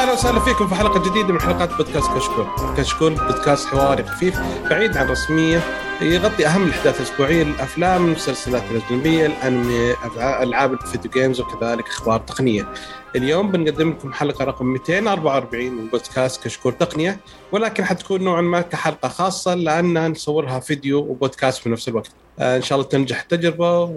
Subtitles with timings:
[0.00, 2.46] أهلا وسهلا فيكم في حلقة جديدة من حلقات بودكاست كشكول.
[2.76, 4.38] كشكول بودكاست حواري خفيف
[4.70, 5.60] بعيد عن الرسميه
[6.02, 12.68] يغطي أهم الأحداث الأسبوعية الأفلام، المسلسلات الاجنبيه، الأنمي، العاب ال video games وكذلك أخبار تقنية.
[13.16, 17.20] اليوم بنقدم لكم حلقة رقم 244 من بودكاست كشكول تقنية
[17.52, 22.10] ولكن حتكون نوعا ما كحلقة خاصة لأن نصورها فيديو وبودكاست في نفس الوقت.
[22.38, 23.90] آه، إن شاء الله تنجح التجربة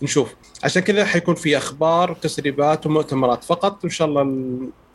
[0.00, 0.34] ونشوف
[0.64, 4.24] عشان كذا حيكون في أخبار وتسريبات ومؤتمرات فقط وان شاء الله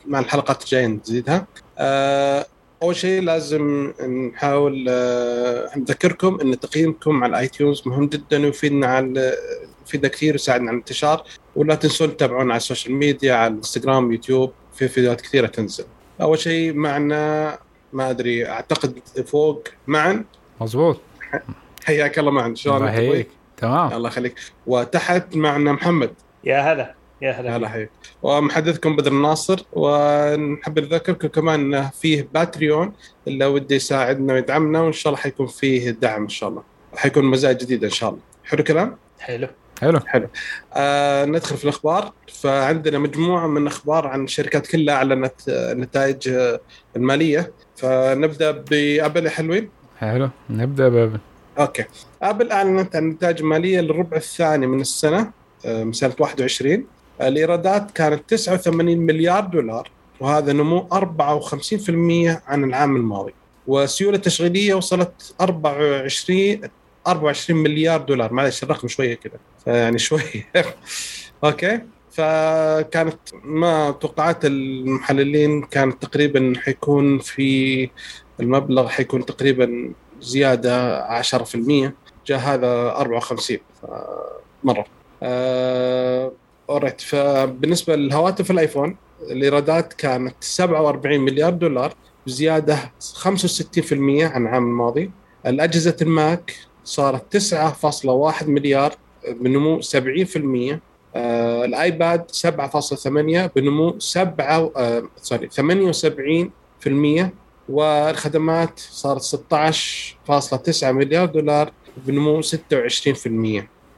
[0.08, 1.46] مع الحلقات الجاية نزيدها
[1.78, 2.46] آه،
[2.84, 3.94] أول شيء لازم
[4.34, 9.34] نحاول آه، نذكركم إن تقييمكم على ال iTunes مهم جدا ويفيدنا على
[9.88, 11.24] يفيدنا كثير ويساعدنا على الانتشار.
[11.56, 15.86] ولا تنسون تتابعونا على ال social media على الإنستغرام يوتيوب في فيديوهات كثيرة تنزل.
[16.22, 17.58] أول شيء معنا
[17.94, 20.24] ما أدري أعتقد فوق معا.
[20.62, 21.02] مظبوط.
[21.86, 23.94] حياك الله معا شلونك الله يحييك تمام.
[23.94, 24.36] الله يخليك.
[24.68, 26.12] وتحت معنا محمد.
[26.44, 27.58] يا هلا يا هلا.
[27.58, 27.90] هلا حيك
[28.24, 32.94] ومحدثكم بدر الناصر ونحب نذكركم كمان إنه فيه باتريون
[33.28, 36.64] اللي ودي يساعدنا ويدعمنا وإن شاء الله حيكون فيه دعم إن شاء الله.
[36.96, 38.22] حيكون مزايا جديده إن شاء الله.
[38.44, 39.48] حلو كلام؟ حلو.
[39.82, 40.00] حلو.
[40.00, 40.28] حلو.
[40.74, 42.14] آه ندخل في الأخبار.
[42.34, 46.30] فعندنا مجموعة من الاخبار عن الشركات كلها أعلنت النتائج
[46.96, 47.52] المالية.
[47.76, 49.70] فنبدأ بأبل يا حلوين.
[50.00, 50.30] حلو.
[50.50, 51.20] نبدأ بأبل.
[51.60, 51.86] okay.
[52.22, 55.32] أبل أعلنت عن النتائج الماليه للربع الثاني من السنة
[55.66, 56.88] من سنه 21
[57.22, 60.96] الإيرادات كانت 89 مليار دولار وهذا نمو 54%
[62.48, 63.34] عن العام الماضي.
[63.68, 66.62] والسيوله التشغيليه وصلت 24
[67.08, 68.34] 24 مليار دولار.
[68.34, 70.52] معلش الرقم شوية كذا يعني شوية.
[71.44, 77.90] okay؟ فكانت ما توقعات المحللين كانت تقريبا حيكون في
[78.40, 81.92] المبلغ حيكون تقريبا زيادة 10%
[82.28, 83.58] جاء هذا 54
[84.64, 84.86] مره
[85.24, 86.32] آه
[86.70, 88.96] اوريت فبالنسبه للهواتف الآيفون
[89.32, 91.94] الإيرادات كانت 47 مليار دولار
[92.28, 92.78] بزيادة
[93.24, 95.12] 65% عن العام الماضي.
[95.46, 96.54] الأجهزة الماك
[96.84, 98.94] صارت 9.1 مليار
[99.30, 99.86] بنمو 70%
[101.16, 103.08] آه الآيباد 7.8
[103.56, 105.50] بنمو 7 آه سوري
[107.26, 107.26] 78%
[107.70, 111.72] والخدمات صارت 16.9 مليار دولار
[112.08, 112.46] بنمو 26%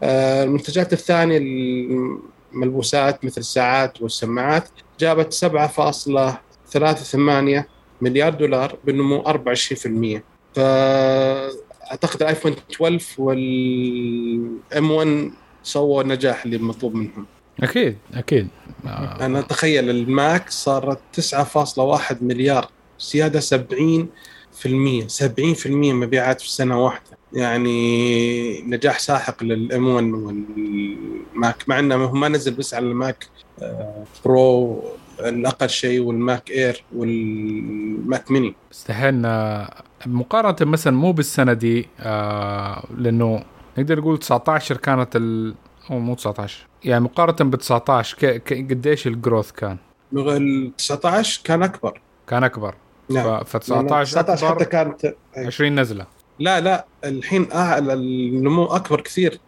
[0.04, 1.38] آه المنتجات الثانية
[2.54, 4.70] الملبوسات مثل الساعات والسماعات
[5.00, 7.64] جابت 7.38
[8.02, 9.28] مليار دولار بنمو 24%
[10.56, 15.32] فأعتقد الآيفون 12 وال M1
[15.64, 17.26] سووا النجاح اللي مطلوب منهم.
[17.64, 18.48] أكيد أكيد.
[18.86, 22.70] أنا أتخيل الماك صارت 9.1 مليار
[23.00, 24.10] زيادة 70
[24.54, 27.17] في المية 70 في المية مبيعات في سنة واحدة.
[27.34, 33.28] يعني نجاح ساحق لل M1 والماك مع إنه ما نزل بس على الماك
[34.26, 34.84] Pro
[35.20, 38.56] الأقل شيء والماك Air والماك ميني.
[38.72, 39.22] بس دحين
[40.06, 43.44] مقارنة مثلا مو بالسنة دي آه لأنه
[43.78, 45.56] نقدر نقول 19 كانت ال
[45.92, 48.26] أو مو 19 يعني مقارنة ب 19 ك...
[48.44, 48.54] ك...
[48.54, 49.78] قديش الجروث كان؟
[50.14, 52.02] ال 19 كان أكبر.
[52.28, 52.76] كان أكبر.
[53.10, 53.44] نعم.
[53.44, 56.06] ف 19 19 حتى كانت 20 نزلة.
[56.40, 59.40] لا لا الحين اعلى النمو أكبر كثير.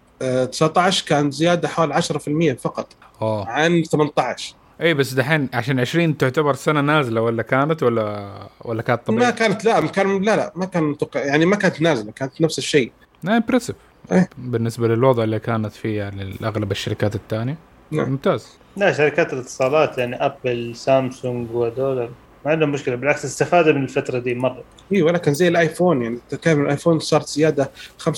[0.52, 2.88] 19 كان زيادة حوالي 10% فقط
[3.22, 3.50] أوه.
[3.50, 9.08] عن 18 إي بس دحين عشان 20 تعتبر سنة نازلة ولا كانت ولا ولا كانت
[9.08, 12.42] طبيعي؟ ما كانت لا كان لا لا ما كان متوقع يعني ما كانت نازلة كانت
[12.42, 12.92] نفس الشيء.
[13.24, 13.76] لا impressive
[14.12, 14.30] إيه.
[14.38, 17.58] بالنسبة للوضع اللي كانت فيه يعني أغلب الشركات الثانية.
[17.92, 18.10] نعم.
[18.10, 18.48] ممتاز.
[18.78, 22.10] لا شركات الاتصالات يعني ابل سامسونج ودول
[22.46, 24.64] ما عندهم مشكلة بالعكس استفادوا من الفترة دي مرة.
[24.92, 28.10] اي ولكن زي الآيفون يعني تتكلم الآيفون صارت زيادة 65%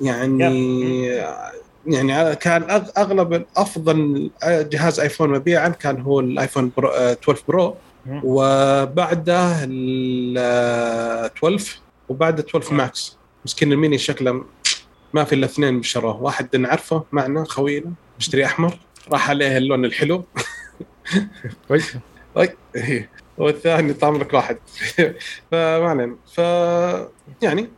[0.00, 1.06] يعني
[1.86, 7.76] يعني كان أغلب افضل جهاز آيفون مبيعا كان هو الآيفون Pro 12 Pro.
[8.08, 14.44] وبعده ال 12 وبعده 12 ماكس مسكين الميني شكله
[15.14, 18.78] ما في إلا اثنين شروه واحد نعرفه معنا خوينا مشتري أحمر
[19.12, 20.24] راح عليه اللون الحلو.
[22.36, 22.50] طيب
[23.38, 24.58] والثاني طامرك واحد.
[25.50, 26.16] فما علينا.
[26.34, 26.38] ف
[27.42, 27.68] يعني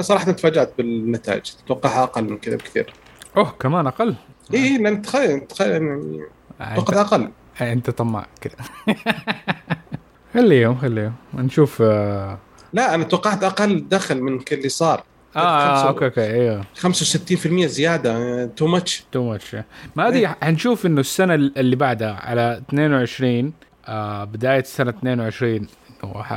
[0.00, 1.52] صراحة تفاجأت بالنتائج.
[1.64, 2.92] اتوقعها أقل من كذا بكثير.
[3.36, 4.14] أوه كمان أقل؟
[4.54, 6.20] اي لأن تخيل تخيل يعني
[6.60, 7.30] أتوقع أقل.
[7.60, 8.56] أنت طماع كذا.
[10.34, 12.38] خليهم خليهم نشوف آه
[12.72, 15.02] لا أنا توقعت أقل دخل من اللي صار.
[15.36, 16.64] آه okay okay إيوه.
[16.82, 19.56] 65% زيادة too much too much
[19.96, 23.52] ما أدري حنشوف إنه السنة اللي بعدها على 22
[23.86, 25.66] آه بداية سنة 22
[26.04, 26.34] ح...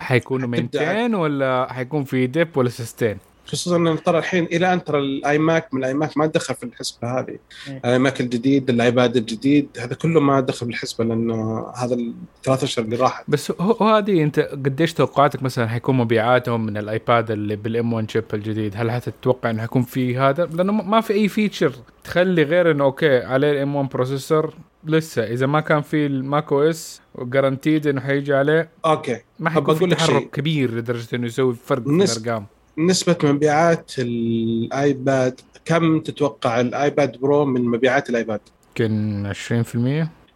[0.00, 0.48] حيكونوا.
[0.48, 5.38] maintain ولا حيكون في dip ولا sustain خصوصا إن ترى الحين إلى أن ترى ال
[5.38, 7.38] iMac من ال iMac ما دخل في الحسبة هذه.
[7.68, 7.80] مم.
[7.84, 12.84] ال iMac الجديد ال iPad الجديد هذا كله ما دخل بالحسبه لأنه هذا الثلاث أشهر
[12.84, 13.24] اللي راحت.
[13.28, 17.92] بس هو هو هذه أنت قديش توقعاتك مثلا حيكون مبيعاتهم من ال iPad اللي بال
[17.92, 21.72] M1 chip الجديد؟ هل حتتوقع إنه حيكون في هذا؟ لأنه ما في أي feature
[22.04, 25.24] تخلي غير إنه okay عليه ال M1 processor لسه.
[25.24, 28.68] إذا ما كان في ال macOS guaranteed إنه حيجي عليه.
[28.86, 29.20] okay.
[29.38, 30.30] ما حيكون في تحرك.
[30.30, 32.46] كبير لدرجة إنه يسوي فرق في الأرقام.
[32.78, 38.40] نسبة مبيعات ال iPad كم تتوقع ال iPad Pro من مبيعات ال iPad؟
[38.80, 39.32] يمكن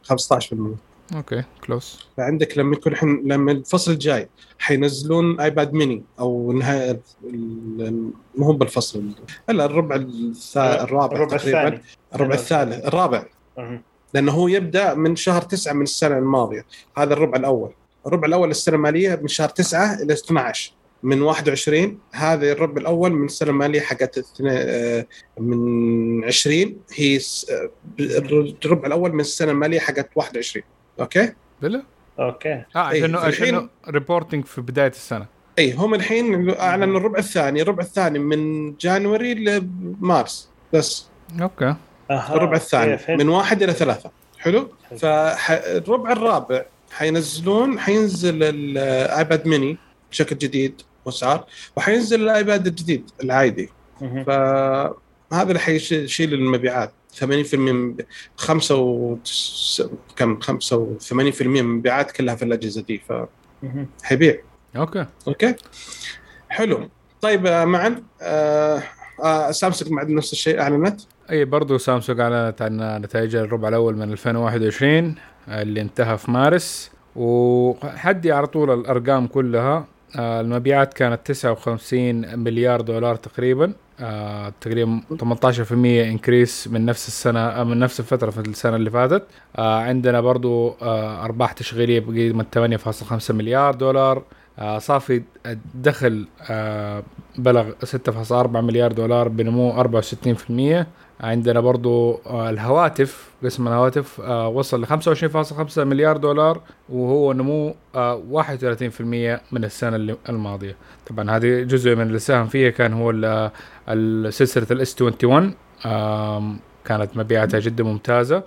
[0.09, 0.57] 20% 15%
[1.17, 3.23] okay close فعندك لما يكون حن...
[3.25, 4.29] لما الفصل الجاي
[4.59, 9.05] حينزلون iPad mini أو نهاية ال- مو هو بالفصل
[9.51, 10.83] الا الربع الثا...
[10.85, 11.63] الرابع الربع تقريبا.
[11.69, 11.83] الثاني.
[12.15, 13.25] الربع الثالث الرابع.
[13.59, 13.83] مهم.
[14.15, 16.65] لأنه هو يبدأ من شهر تسعة من السنة الماضية.
[16.99, 17.71] هذا الربع الأول.
[18.07, 20.73] الربع الأول السنة المالية من شهر 9 إلى 12
[21.03, 25.07] من 21 هذا الربع الأول من السنة الماليه حقت آه،
[25.41, 27.71] من 20 هي س- آه،
[28.65, 30.65] الربع الأول من السنة الماليه حقت 21
[31.01, 31.33] okay؟
[31.63, 31.83] بلا.
[32.19, 32.53] okay.
[32.77, 35.27] آه إيه، عشان عشان الحين- reporting في بداية السنة.
[35.59, 37.63] اي هم الحين اعلنوا الربع الثاني.
[37.63, 40.49] الربع الثاني من January لمارس.
[40.73, 41.07] بس.
[41.43, 41.75] okay.
[42.11, 44.11] الربع الثاني؟ من واحد إلى ثلاثة.
[44.39, 44.99] حلو؟ حلو.
[44.99, 49.77] فالربع الرابع حينزلون حينزل ال iPad mini
[50.11, 50.83] بشكل جديد.
[51.05, 51.45] واسعار
[51.77, 53.71] وحينزل ال iPad الجديد العادي.
[54.01, 56.93] فهذا اللي حيشيل المبيعات.
[57.21, 57.97] 80% من
[58.37, 59.19] 5 و
[60.17, 60.53] كم؟ 85%
[61.43, 63.03] من المبيعات كلها في الأجهزة دي
[63.63, 63.87] مهم.
[64.03, 64.37] فحيبيع
[64.77, 65.07] okay.
[65.29, 65.55] okay؟
[66.49, 66.89] حلو.
[67.21, 68.83] طيب آه، معا آه
[69.25, 71.01] آه سامسونج بعد نفس الشيء أعلنت؟
[71.31, 75.15] أي برضو سامسونج أعلنت عن نتائج الربع الأول من 2021
[75.49, 76.91] اللي انتهى في مارس.
[77.17, 79.87] وحدي على طول الأرقام كلها
[80.19, 83.73] المبيعات كانت 59 مليار دولار تقريبا.
[84.01, 89.23] آه، تقريبا 18% انكريس من نفس السنة آه، من نفس الفترة في السنة اللي فاتت.
[89.57, 94.23] آه، عندنا برضو آه، أرباح تشغيلية بقيمة 8.5 مليار دولار.
[94.59, 97.03] آه، صافي الدخل آه،
[97.39, 100.87] بلغ 6.4 مليار دولار بنمو 64%
[101.21, 108.23] عندنا برضو آه، الهواتف قسم الهواتف آه، وصل ل 25.5 مليار دولار وهو نمو آه،
[108.31, 110.77] 31% من السنة الماضية.
[111.07, 113.13] طبعا هذه جزء من اللي ساهم فيها كان هو
[114.31, 115.55] سلسلة الاس 21
[115.87, 118.43] آم، كانت مبيعاتها جدا ممتازة.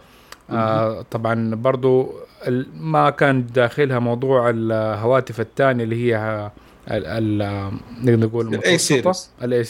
[0.50, 2.14] آه طبعا برضو
[2.80, 6.52] ما كان داخلها موضوع الهواتف الثانية اللي هي
[6.88, 7.72] ال-
[8.02, 8.56] نقدر نقول.
[8.56, 9.64] ال A series ال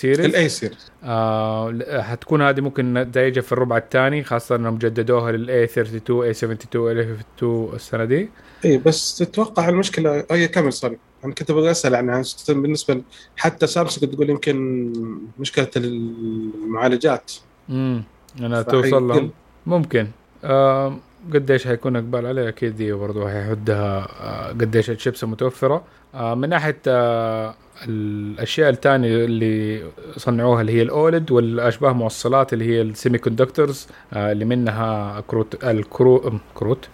[0.49, 5.63] A series آه ل- حتكون هذه ممكن نتائجها في الربع الثاني خاصة انهم جددوها لل
[5.63, 8.29] A32 A72 A52 السنة دي.
[8.65, 10.97] إي بس تتوقع المشكلة هي كمل sorry.
[11.25, 13.01] أنا كنت ببغى أسأل عن عن- بالنسبة
[13.37, 14.93] حتى سامسونج تقول يمكن
[15.39, 17.31] مشكلة المعالجات.
[17.69, 18.03] امم
[18.39, 18.81] انها فحيقل.
[18.89, 19.31] توصل لهم.
[19.65, 20.07] ممكن.
[20.43, 20.97] آه
[21.33, 25.83] قديش حيكون إقبال عليها؟ أكيد دي برضه حيحدها آه قديش الشيبس المتوفره
[26.15, 27.55] آه من ناحية آه
[27.87, 29.83] الأشياء الثانية اللي
[30.17, 36.33] صنعوها اللي هي ال OLED والأشباه موصلات اللي هي ال semiconductors اللي منها كروت الكرو
[36.55, 36.87] كروت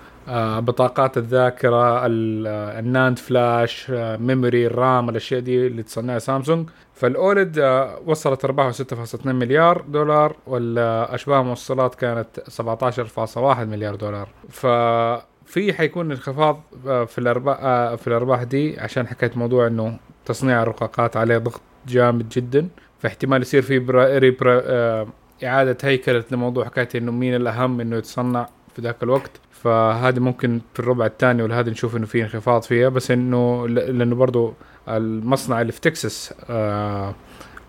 [0.59, 6.19] بطاقات الذاكرة ال- آه، ال NAND flash آه memory ال RAM الأشياء دي اللي تصنعها
[6.19, 6.69] سامسونج.
[6.93, 14.29] فال OLED آه، وصلت ارباحه 6.2 مليار دولار والأشباه موصلات كانت 17.1 مليار دولار.
[14.49, 20.63] ففي حيكون انخفاض آه، في الأرباح آه، في الأرباح دي عشان حكيت موضوع إنه تصنيع
[20.63, 22.67] الرقاقات عليه ضغط جامد جدا.
[22.99, 25.07] فاحتمال يصير في برا ريبرا آه،
[25.43, 29.31] إعادة هيكلة لموضوع حكاية إنه مين الأهم إنه يتصنع في ذاك الوقت.
[29.63, 34.53] فهذه ممكن في الربع الثاني والهذا نشوف إنه في انخفاض فيها بس إنه لأنه برضو
[34.89, 37.15] المصنع اللي في تكساس آه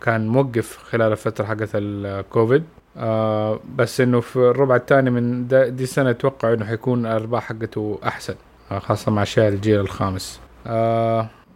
[0.02, 2.64] كان موقف خلال الفترة حقت الكوفيد
[2.97, 8.35] آه بس إنه في الربع الثاني من دي السنة أتوقع إنه حيكون الأرباح حقته أحسن
[8.70, 10.40] آه خاصة مع اشياء الجيل الخامس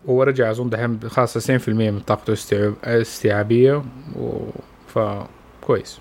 [0.09, 3.85] هو رجع أظن دحين خاص 90% من طاقته استيعاب استيعابية
[4.17, 4.51] و...
[4.87, 6.01] فكويس.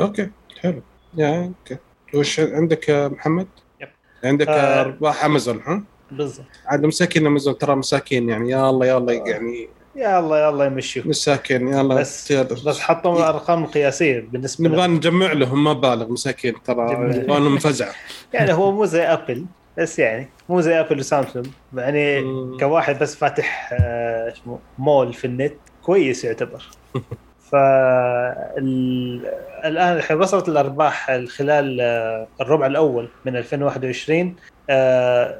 [0.00, 0.82] okay حلو.
[1.14, 1.78] يا okay
[2.14, 3.46] وش عندك يا محمد؟
[3.80, 3.88] yep.
[4.24, 4.80] عندك آه.
[4.80, 9.68] أرباح أمازون ها؟ بالضبط عاد مساكين أمازون ترى مساكين يعني يا الله يا الله يعني
[9.96, 12.42] يلا يلا يمشيوا مساكين يلا بس يلا.
[12.42, 16.94] بس حطوا أرقام قياسية بالنسبة نبغى نجمع لهم مبالغ مساكين ترى.
[16.94, 17.88] نبغى لهم فزع
[18.34, 19.44] يعني هو مو زي أبل
[19.78, 22.22] بس يعني مو زي أبل وسامسونج يعني.
[22.60, 26.62] كواحد بس فاتح آه، اسمه مول في النت كويس يعتبر
[27.50, 27.54] ف
[29.64, 34.36] الان الحين وصلت الأرباح خلال آه، الربع الأول من 2021
[34.70, 35.38] آه،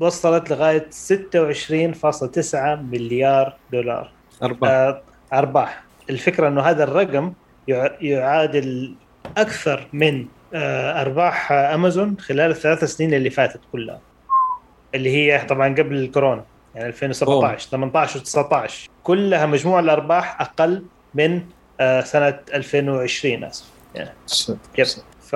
[0.00, 4.10] وصلت لغاية 26.9 مليار دولار.
[4.42, 4.70] أرباح.
[4.70, 5.00] آه،
[5.32, 5.82] أرباح.
[6.10, 7.32] الفكرة إنه هذا الرقم
[7.68, 8.94] يع- يعادل
[9.36, 14.00] أكثر من أرباح أمازون خلال الثلاث سنين اللي فاتت كلها.
[14.94, 16.44] اللي هي طبعا قبل الكورونا
[16.74, 18.70] يعني 2017 18 و19
[19.02, 20.82] كلها مجموع الأرباح أقل
[21.14, 21.40] من
[21.80, 23.64] آه، سنة 2020 آسف.
[24.78, 24.86] يب
[25.22, 25.34] ف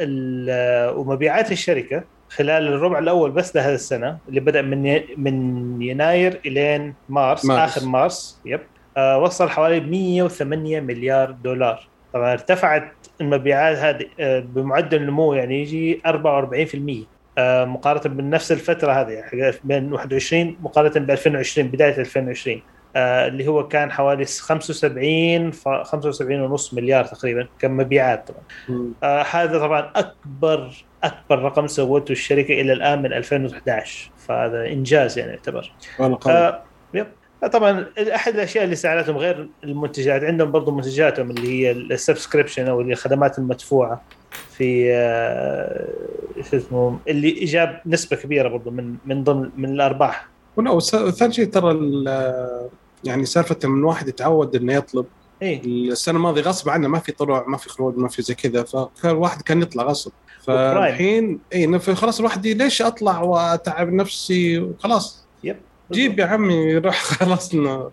[0.00, 6.94] ال- ومبيعات الشركة خلال الربع الأول بس لهذه السنة اللي بدأ من من يناير إلين
[7.08, 7.76] مارس, مارس.
[7.76, 8.60] آخر مارس يب
[8.96, 11.88] آه وصل حوالي 108 مليار دولار.
[12.12, 17.06] طبعا ارتفعت المبيعات هذه آه بمعدل نمو يعني يجي 44%
[17.38, 22.62] آه مقارنة بنفس الفترة هذه يعني بين 21 مقارنة ب 2020 بداية 2020 آه
[22.96, 28.42] اللي هو كان حوالي 75 ف 75 ونص مليار تقريبا كمبيعات طبعا.
[29.02, 30.72] آه هذا طبعا أكبر
[31.04, 35.72] أكبر رقم سوته الشركة إلى الآن من 2011 فهذا إنجاز يعني يعتبر.
[36.30, 36.62] آه
[36.94, 37.06] yep.
[37.44, 42.68] آه، طبعا أحد الأشياء اللي ساعدتهم غير المنتجات عندهم برضو منتجاتهم اللي هي ال subscription
[42.68, 44.02] أو اللي الخدمات المدفوعة
[44.56, 45.88] في آه،
[46.50, 50.26] شو اسمه اللي جاب نسبة كبيرة برضو من من ضمن من الأرباح.
[50.56, 51.72] ولا وس- وثاني شيء ترى
[53.04, 55.06] يعني سالفة من الواحد يتعود إنه يطلب.
[55.42, 58.62] اي السنة الماضية غصب عنه ما في طلوع ما في خروج ما في زي كذا
[58.62, 60.12] فكان الواحد كان يطلع غصب.
[60.46, 65.56] فالحين اي خلاص الواحد ليش أطلع وأتعب نفسي؟ وخلاص yep.
[65.92, 67.02] جيب يا عمي روح.
[67.20, 67.90] خلصنا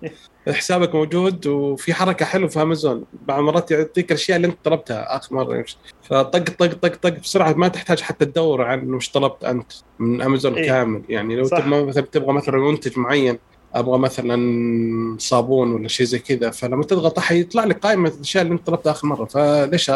[0.47, 3.03] حسابك موجود وفي حركة حلوة في أمازون.
[3.27, 5.65] بعض المرات يعطيك الأشياء اللي أنت طلبتها آخر مرة.
[6.03, 10.55] فطق طق طق طق بسرعة ما تحتاج حتى تدور عن وش طلبت أنت من أمازون
[10.55, 10.67] إيه.
[10.67, 11.01] كامل.
[11.09, 11.47] يعني لو.
[11.47, 13.39] تبغى مثلا تبغى مثلا منتج معين
[13.75, 18.67] أبغى مثلا صابون ولا شيء زي كذا فلما تضغط حيطلع لك قائمة الأشياء اللي أنت
[18.67, 19.25] طلبتها آخر مرة.
[19.25, 19.91] فليش؟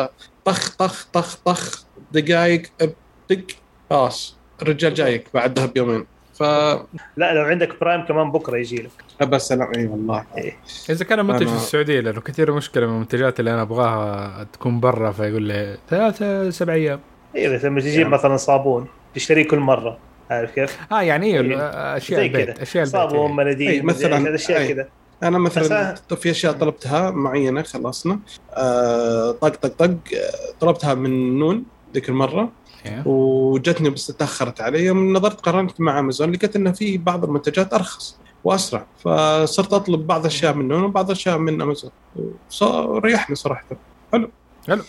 [0.45, 2.63] طخ طخ طخ طخ دقائق
[3.29, 3.41] دق
[3.89, 6.05] خلاص الرجال جايك بعدها بيومين.
[6.33, 6.43] ف
[7.17, 8.75] لا لو عندك Prime كمان بكرة يجي
[9.21, 9.27] لك.
[9.27, 10.25] بس سلام إي والله.
[10.89, 14.79] إذا كان منتج أنا- في السعودية لأنه كثير مشكلة من المنتجات اللي أنا أبغاها تكون
[14.79, 16.99] برا فيقول لي ثلاثة سبع أيام.
[17.35, 18.09] أيوه لما تجيب يعني.
[18.13, 19.97] مثلا صابون تشتريه كل مرة.
[20.29, 21.25] عارف كيف؟ آه يعني.
[21.25, 23.35] إيه أشياء البيت كذا أشياء البيت صابون إيه.
[23.35, 24.73] مناديل أي، مثلاً، اشياء أي.
[24.73, 24.87] كذا
[25.23, 28.19] أنا مثلا في أشياء طلبتها معينة خلصنا
[28.53, 29.97] آه طق طق طق
[30.59, 31.63] طلبتها من نون
[31.93, 32.51] ذيك المرة.
[33.05, 38.17] وجتني بس تأخرت علي يوم نظرت قارنت مع أمازون لقيت إن في بعض المنتجات أرخص
[38.43, 41.91] وأسرع فصرت أطلب بعض الاشياء من نون وبعض الاشياء من أمازون
[43.03, 43.65] ريحني صراحة
[44.11, 44.29] حلو
[44.67, 44.83] حلو.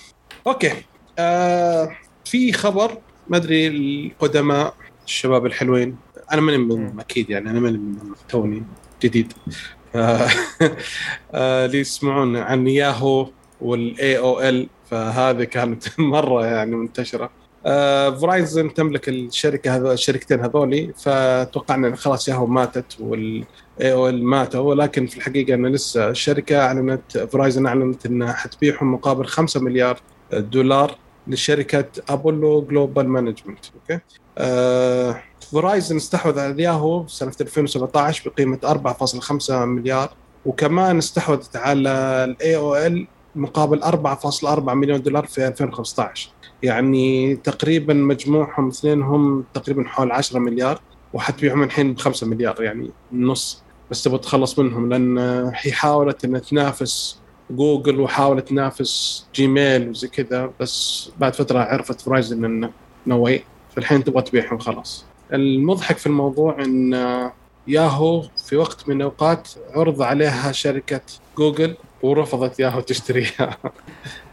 [0.47, 0.73] okay
[1.19, 2.99] آه في خبر
[3.29, 4.75] ما أدري القدماء
[5.07, 5.97] الشباب الحلوين.
[6.33, 7.01] أنا ماني من مم.
[7.01, 7.97] أكيد يعني أنا ماني من
[8.29, 8.63] توني
[9.03, 9.33] جديد.
[9.95, 10.29] آه،
[11.67, 13.31] اللي يسمعون عن ياهو
[13.61, 17.31] وال AOL فهذه كانت مرة يعني منتشرة.
[17.67, 23.45] آه، فرايزن تملك الشركة هذو الشركتين هذولي فتوقعنا إن خلاص ياهو ماتت وال
[23.81, 24.61] AOL ماتوا.
[24.61, 30.01] ولكن في الحقيقة إن لسه الشركة أعلنت فرايزن أعلنت انها حتبيعهم مقابل 5 مليار
[30.33, 30.97] دولار
[31.27, 34.01] لشركة Apollo Global Management okay؟
[34.39, 35.23] آه،
[35.53, 40.11] فرايزن استحوذ على الياهو سنة 2017 بقيمة 4.5 مليار
[40.47, 41.91] وكمان استحوذت على
[42.25, 46.31] AOL مقابل 4.4 مليون دولار في 2015
[46.63, 50.81] يعني تقريبا مجموعهم اثنينهم تقريبا حول 10 مليار
[51.13, 53.63] وحتبيعهم الحين ب 5 مليار يعني نص.
[53.91, 55.19] بس تبغى تخلص منهم لأن
[55.55, 62.45] هي حاولت إنها تنافس جوجل وحاولت تنافس جيميل وزي كذا بس بعد فترة عرفت فرايزن
[62.45, 62.71] إنه
[63.07, 63.45] No way
[63.77, 65.05] فالحين تبغى تبيعهم خلاص.
[65.33, 66.95] المضحك في الموضوع إن
[67.67, 71.01] ياهو في وقت من الأوقات عرض عليها شركة
[71.39, 73.59] جوجل ورفضت ياهو تشتريها.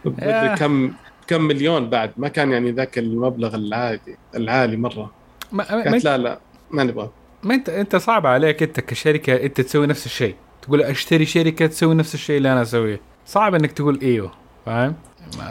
[0.60, 0.94] كم
[1.28, 2.12] كم مليون بعد.
[2.18, 5.12] ما كان يعني ذاك المبلغ العادي العالي مرة.
[5.52, 6.40] ما, ما, قالت لا لا
[6.72, 7.10] ما نبغى.
[7.44, 10.36] ما انت أنت صعب عليك أنت كشركة أنت تسوي نفس الشيء.
[10.62, 13.00] تقول أشتري شركة تسوي نفس الشيء اللي أنا أسويه.
[13.26, 14.32] صعب إنك تقول إيوه
[14.66, 14.96] فاهم؟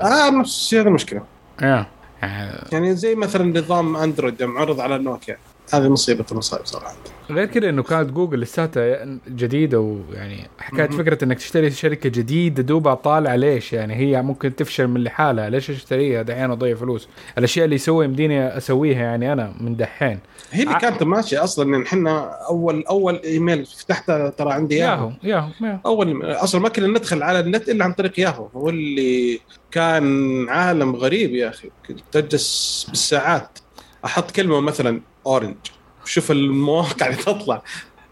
[0.03, 1.23] آه نفس الشيء هذا المشكلة
[1.63, 1.87] آه.
[2.23, 5.39] يعني يعني زي مثلا نظام أندرويد معرض على نوكيا.
[5.73, 6.95] هذه مصيبة المصايب صراحة.
[7.31, 10.89] غير كذا إنه كانت جوجل لساتها جديدة ويعني حكاية.
[10.89, 15.51] فكرة إنك تشتري شركة جديدة دوبها طالعة ليش؟ يعني هي ممكن تفشل من لحالها.
[15.51, 17.09] ليش أشتريها؟ دحين أضيع فلوس.
[17.39, 20.19] الأشياء اللي يسوي يمديني أسويها يعني أنا من دحين.
[20.51, 25.13] هي اللي ع- كانت ماشية أصلا يعني إحنا اول أول إيميل فتحته ترى عندي ياهو
[25.23, 25.79] ياهو ياهو ياهو.
[25.87, 28.47] أول أصلا ما كنا ندخل على النت إلا عن طريق ياهو.
[28.55, 31.71] هو اللي كان عالم غريب يا أخي.
[31.89, 33.59] كنت تجلس بالساعات.
[34.05, 35.57] أحط كلمة مثلا orange.
[36.05, 37.63] شوف المواقع اللي تطلع.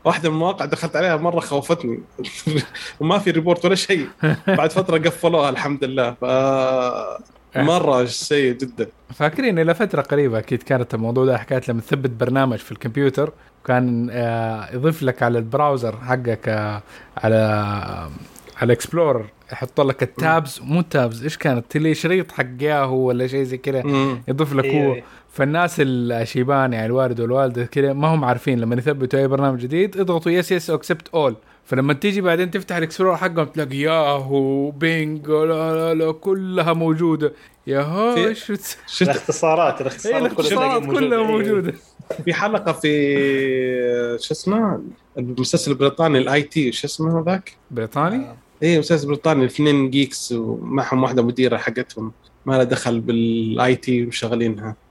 [0.05, 2.01] واحدة من المواقع دخلت عليها مرة خوفتني.
[3.01, 4.09] وما في report ولا شيء.
[4.47, 6.11] بعد فترة قفلوها الحمد لله.
[6.11, 6.25] ف
[7.57, 8.89] مرة سيء جدا.
[9.15, 13.33] فاكرين إلى فترة قريبة أكيد كانت الموضوع ده حكاية لما تثبت برنامج في الكمبيوتر
[13.67, 16.83] كان آه، يضيف لك على ال browser حقك آه،
[17.17, 17.37] على
[18.57, 23.27] على اكسبلورر يحط لك ال tabs مو tabs إيش كانت؟ لي شريط حق ياهو ولا
[23.27, 23.83] شيء زي كذا.
[24.29, 25.03] يضيف لك أيوة، هو.
[25.39, 30.33] فالناس الشيبان يعني الوالد والوالدة كذا ما هم عارفين لما يثبتوا أي برنامج جديد اضغطوا
[30.33, 35.45] yes yes accept all فلما تيجي بعدين تفتح ال Explorer حقهم تلاقي ياهو بينج لا
[35.75, 37.33] لا لا كلها موجودة.
[37.67, 41.23] يا هو في- إيش بتس- شفت الاختصارات اي الاختصارات كلها الاختصارات كلها.
[41.23, 41.75] موجودة.
[42.25, 44.83] في حلقة في شو اسمه
[45.19, 48.27] المسلسل البريطاني ال IT شو اسمه هذاك؟ بريطاني؟
[48.63, 52.13] إيه مسلسل بريطاني الاثنين geeks ومعهم واحدة مديرة حقتهم.
[52.47, 54.69] ما لها دخل بال IT وشغالينها.
[54.69, 54.88] آه.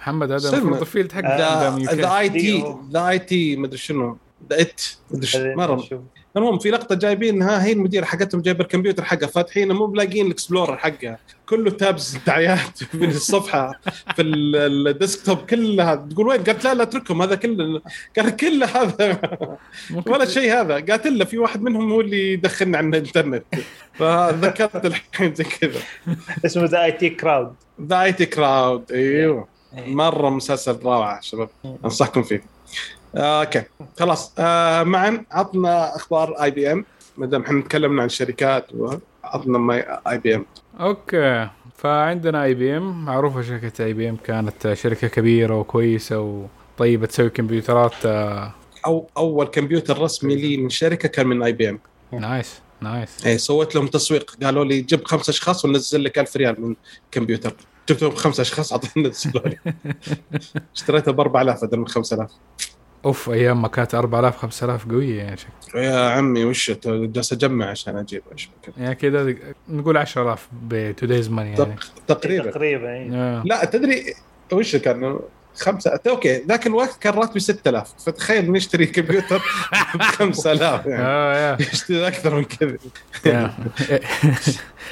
[0.00, 0.48] محمد هذا.
[0.48, 2.64] المفروض ال field حق آه، the IT.
[2.92, 4.16] the IT مدري شنو
[4.50, 6.02] the it مدري خلينا مرة.
[6.36, 10.76] المهم في لقطة جايبينها هي المديره حقتهم جايبه الكمبيوتر حقها فاتحينه مو بلاقيين ال Explorer
[10.76, 13.80] حقها كله tabs دعايات في الصفحة
[14.16, 17.80] في ال- ال desktop كلها تقول وين؟ قالت لا لا أتركهم هذا كله
[18.18, 19.20] قال كله هذا
[20.06, 23.44] ولا شيء هذا قالت له في واحد منهم هو اللي يدخلنا على الإنترنت
[23.92, 25.80] فذكرت الحين زي كذا
[26.46, 29.59] اسمه The IT Crowd The IT Crowd أيوه.
[29.76, 31.48] مرة مسلسل روعة شباب.
[31.84, 32.42] أنصحكم فيه.
[33.16, 33.62] آه، okay.
[33.98, 34.32] خلاص.
[34.38, 36.84] آه معا عطنا أخبار IBM
[37.18, 38.66] ما دام إحنا تكلمنا عن الشركات
[39.24, 40.46] عطنا IBM
[40.80, 41.48] Okay.
[41.78, 46.46] فعندنا IBM معروفة شركة IBM كانت شركة كبيرة وكويسة
[46.78, 48.54] وطيبة تسوي كمبيوترات آه،
[48.86, 51.78] أو أول كمبيوتر رسمي لي من شركة كان من IBM
[52.12, 53.26] nice nice.
[53.26, 54.30] اي سويت لهم تسويق.
[54.42, 56.74] قالوا لي جيب خمس أشخاص وننزل لك 1000 ريال من
[57.10, 57.54] كمبيوتر.
[57.90, 59.12] جبت لهم خمس أشخاص لي
[60.76, 62.30] اشتريته ب 4000 بدل من 5000
[63.04, 67.96] أوف أيام ما كانت 4000 5000 قوية يعني شكل يا عمي وش جالس أجمع عشان
[67.96, 69.34] أجيب إيش كذا يعني كذا
[69.68, 71.64] نقول 10000 ب today's money يعني.
[71.64, 72.50] تق- تقريبا.
[72.50, 73.08] تقريبا.
[73.12, 73.42] آه.
[73.46, 74.14] لا تدري
[74.52, 75.18] وش كان؟
[75.54, 79.42] خمسة okay ذاك الوقت كان راتبي 6000 فتخيل نشتري كمبيوتر
[79.94, 81.02] ب 5000 يعني.
[81.02, 81.56] آه يا.
[81.60, 82.76] يشتري أكثر من كذا.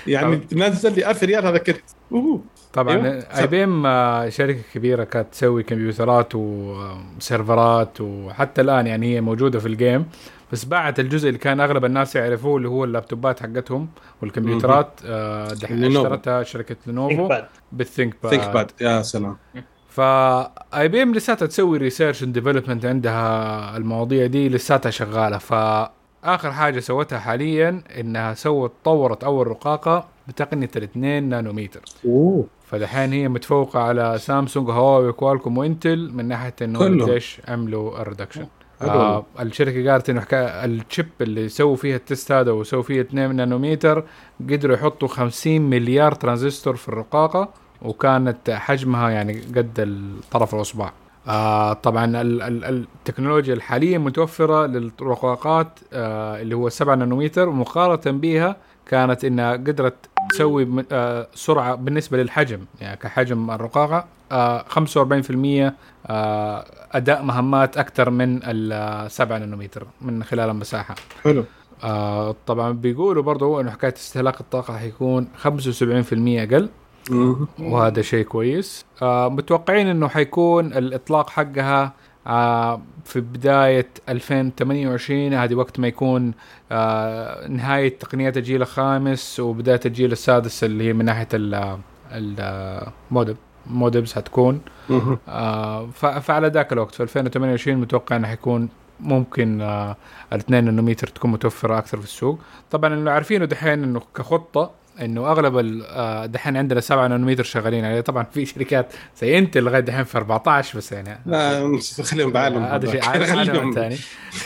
[0.07, 1.81] يعني تنزل لي 1000 ريال هذا كنت
[2.13, 2.43] أوه.
[2.83, 2.95] طبعا.
[2.95, 3.25] أيوة.
[3.39, 3.83] IBM
[4.31, 10.07] شركة كبيرة كانت تسوي كمبيوترات وسيرفرات وحتى الآن يعني هي موجودة في ال game
[10.53, 13.89] بس باعت الجزء اللي كان أغلب الناس يعرفوه اللي هو اللابتوبات حقتهم
[14.23, 15.85] والكمبيوترات آه، دحين.
[15.85, 17.29] اشترتها شركة ثينك Lenovo.
[17.29, 19.37] باد بال ThinkPad ThinkPad يا سلام
[19.89, 25.39] ف IBM لساتها تسوي research and development عندها المواضيع دي لساتها شغالة.
[25.39, 32.47] فاخر حاجة سوتها حاليا إنها سوت طورت أول رقاقة بتقنية ال 2 نانومتر أوه.
[32.67, 36.79] فدحين هي متفوقة على سامسونج هواوي كوالكوم وإنتل من ناحية إنه.
[36.79, 38.47] قديش عملوا ال reduction.
[38.83, 43.01] آه الشركة قالت إنه حكا ال chip اللي سووا فيها ال test هذا وسووا فيها
[43.01, 44.05] 2 نانومتر
[44.51, 47.49] قدروا يحطوا 50 مليار ترانزستور في الرقاقة
[47.83, 50.93] وكانت حجمها يعني قد طرف الأصبع.
[51.29, 58.57] آه طبعا ال- ال- التكنولوجيا الحالية متوفرة للرقاقات آه اللي هو 7 نانومتر ومقارنه بها
[58.89, 59.95] كانت إنها قدرت
[60.31, 62.61] تسوي آه سرعة بالنسبة للحجم.
[62.81, 65.73] يعني كحجم الرقاقة آه 45%
[66.07, 70.95] آه أداء مهمات أكثر من ال 7 نانومتر من خلال المساحة.
[71.25, 71.45] حلو.
[71.85, 75.49] آه طبعا بيقولوا برضو إنه حكاية استهلاك الطاقة حيكون 75%
[76.13, 76.69] أقل.
[77.59, 78.85] وهذا شيء كويس.
[79.03, 81.93] آه متوقعين إنه حيكون الإطلاق حقها
[82.27, 86.33] آه في بداية 2028 هذه وقت ما يكون
[86.73, 91.79] آه نهاية تقنيات الجيل الخامس وبداية الجيل السادس اللي هي من ناحية ال
[92.13, 93.35] المودم
[93.67, 94.61] مودمز حتكون.
[95.29, 95.87] آه
[96.21, 98.69] فعلى ذاك الوقت في 2028 متوقع إنه حيكون
[99.01, 99.97] ممكن آه
[100.33, 102.39] ال 2 نانومتر تكون متوفرة أكثر في السوق
[102.71, 108.01] طبعا اللي عارفينه دحين إنه كخطة إنه أغلب آه، دحين عندنا 7 نانومتر شغالين عليه.
[108.01, 112.91] طبعا في شركات زي انت لغاية دحين في 14 بس يعني لا خليهم بعالم هذا
[112.91, 113.97] شيء خليهم ثاني.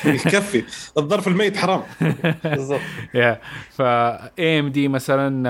[0.05, 0.65] يكفي.
[0.99, 1.83] الظرف الميت حرام.
[2.45, 2.81] بالضبط.
[3.15, 5.49] يا ف AMD مثلا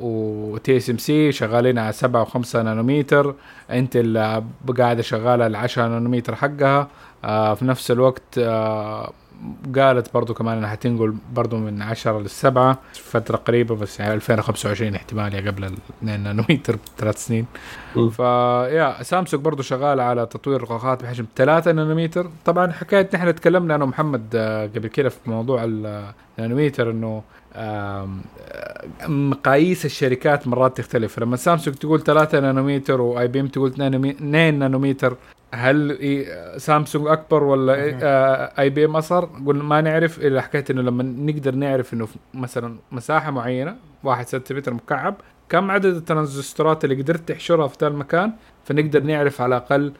[0.00, 3.34] و TSMC شغالين على 7 و5 نانومتر
[3.70, 4.42] انتل
[4.78, 6.88] قاعدة شغالة على 10 نانومتر حقها.
[7.24, 9.12] آه، في نفس الوقت آه،
[9.76, 15.34] قالت برضو كمان إنها حتنقل برضو من 10 للسبعة فترة قريبة بس يعني 2025 احتمال
[15.34, 17.46] يا قبل ال 2 نانومتر بثلاث سنين.
[17.96, 18.10] مم.
[18.10, 22.30] فيا سامسونج برضو شغال على تطوير رقاقات بحجم 3 نانومتر.
[22.44, 27.22] طبعا حكاية نحن تكلمنا أنا ومحمد آه، قبل كده في موضوع النانومتر إنه
[27.56, 31.18] آم، آه، مقاييس الشركات مرات تختلف.
[31.18, 35.16] لما سامسونج تقول 3 نانومتر و IBM تقول 2 نانومتر
[35.54, 40.82] هل إيه- سامسونج أكبر ولا إيه- آه، IBM اصغر؟ قلنا ما نعرف إلا حكايه إنه
[40.82, 45.14] لما نقدر نعرف إنه مثلا مساحة معينة واحد سنتيمتر مكعب
[45.48, 48.32] كم عدد الترانزستورات اللي قدرت تحشرها في ذا المكان؟
[48.64, 49.92] فنقدر نعرف على الأقل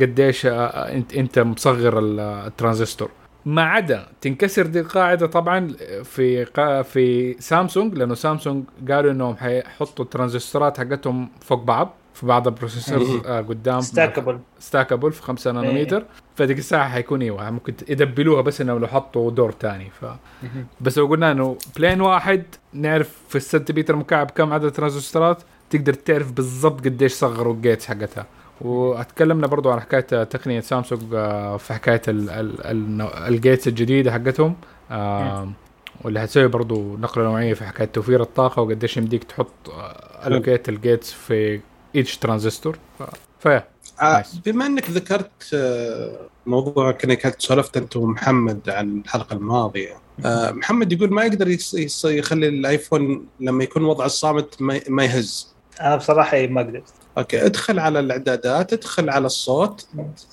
[0.00, 3.10] قديش آه، إنت إنت مصغر ال- الترانزستور.
[3.46, 5.68] ما عدا تنكسر دي القاعدة طبعا
[6.04, 11.94] في قا- في سامسونج لأنه سامسونج قالوا إنهم حيحطوا الترانزستورات حقتهم فوق بعض.
[12.14, 13.22] في بعض ال processors مم.
[13.26, 13.80] آه، قدام.
[13.80, 16.04] stackable stackable في 5 نانومتر
[16.36, 19.90] فديك الساعة حيكون إيوه ممكن يدبلوها بس إنه لو حطوا دور تاني.
[20.00, 20.04] ف
[20.80, 26.32] بس لو قلنا إنه plane واحد نعرف في السنتيمتر مكعب كم عدد الترانزستورات تقدر تعرف
[26.32, 28.26] بالضبط قديش صغروا ال gates حقتها.
[28.60, 34.12] واتكلمنا برضو عن حكاية تقنية سامسونج آه، في حكاية ال- ال- ال- ال gates الجديدة
[34.12, 34.54] حقتهم.
[34.90, 35.48] آه،
[36.04, 39.48] واللي هتسوي برضو نقلة نوعية في حكاية توفير الطاقة وقديش يمديك تحط
[40.26, 41.60] allocate ال gates في
[41.96, 43.02] each transistor ف...
[43.40, 43.68] فيا
[44.02, 44.24] آه،.
[44.46, 50.92] بما إنك ذكرت آه، موضوع كانك كنت سولفت أنت ومحمد عن الحلقة الماضية آه، محمد
[50.92, 55.52] يقول ما يقدر يس- يس- يخلي الآيفون لما يكون وضع الصامت ما ما يهز.
[55.80, 56.84] أنا بصراحة إيه، ما قدرت.
[57.18, 59.88] okay ادخل على الإعدادات ادخل على الصوت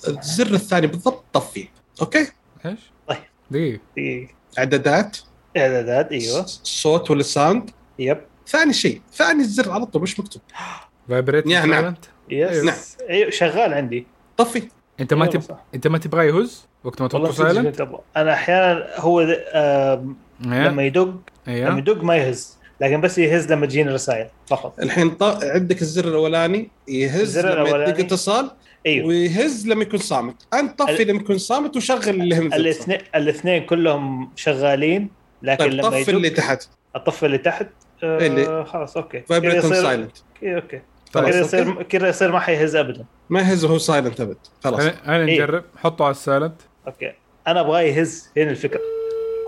[0.08, 1.68] الزر الثاني بالضبط طفيه
[2.00, 2.26] okay؟
[2.66, 3.18] إيش؟ طيب.
[3.50, 3.80] دقيقة.
[3.94, 5.18] في إعدادات.
[5.56, 6.40] إعدادات إيوه.
[6.40, 8.20] الصوت وال sound yep.
[8.48, 10.42] ثاني شيء ثاني الزر على طول مش مكتوب.
[11.10, 11.94] vibrate نعم، نعم.
[12.30, 12.74] yes نعم.
[13.10, 14.06] أيوه شغال عندي.
[14.36, 14.62] طفي.
[15.00, 15.42] أنت ما تب...
[15.74, 17.88] أنت ما تبغاه يهز وقت ما تحطه silent.
[18.16, 22.58] أنا أحيانا هو ذ- آم، لما يدق لما أيوه يدق ما يهز.
[22.80, 24.80] لكن بس يهز لما تجيني رسائل فقط.
[24.80, 25.22] الحين ط...
[25.42, 27.90] عندك الزر الأولاني يهز الزر لما الأولاني.
[27.90, 28.50] يدق اتصال
[28.86, 29.06] أيوه.
[29.06, 30.34] ويهز لما يكون صامت.
[30.54, 35.10] أنت طفي ال- لما يكون صامت وشغل اللي هم الاثنين الاثنين كلهم شغالين
[35.42, 36.68] لكن طيب لما طفي يدق اللي تحت.
[36.94, 37.66] اطفي اللي تحت
[38.02, 39.22] آه اللي- خلاص okay.
[39.30, 40.80] يصير silent okay.
[41.14, 41.40] كذا.
[41.40, 43.04] يصير كذا يصير ما حيهز ابدا.
[43.30, 44.36] ما يهز وهو silent أبد.
[44.64, 44.80] خلاص.
[45.06, 45.34] أنا إيه.
[45.34, 46.54] نجرب؟ حطه على ال silent
[46.86, 47.12] okay.
[47.46, 48.28] أنا أبغاه يهز.
[48.36, 48.80] هنا الفكرة.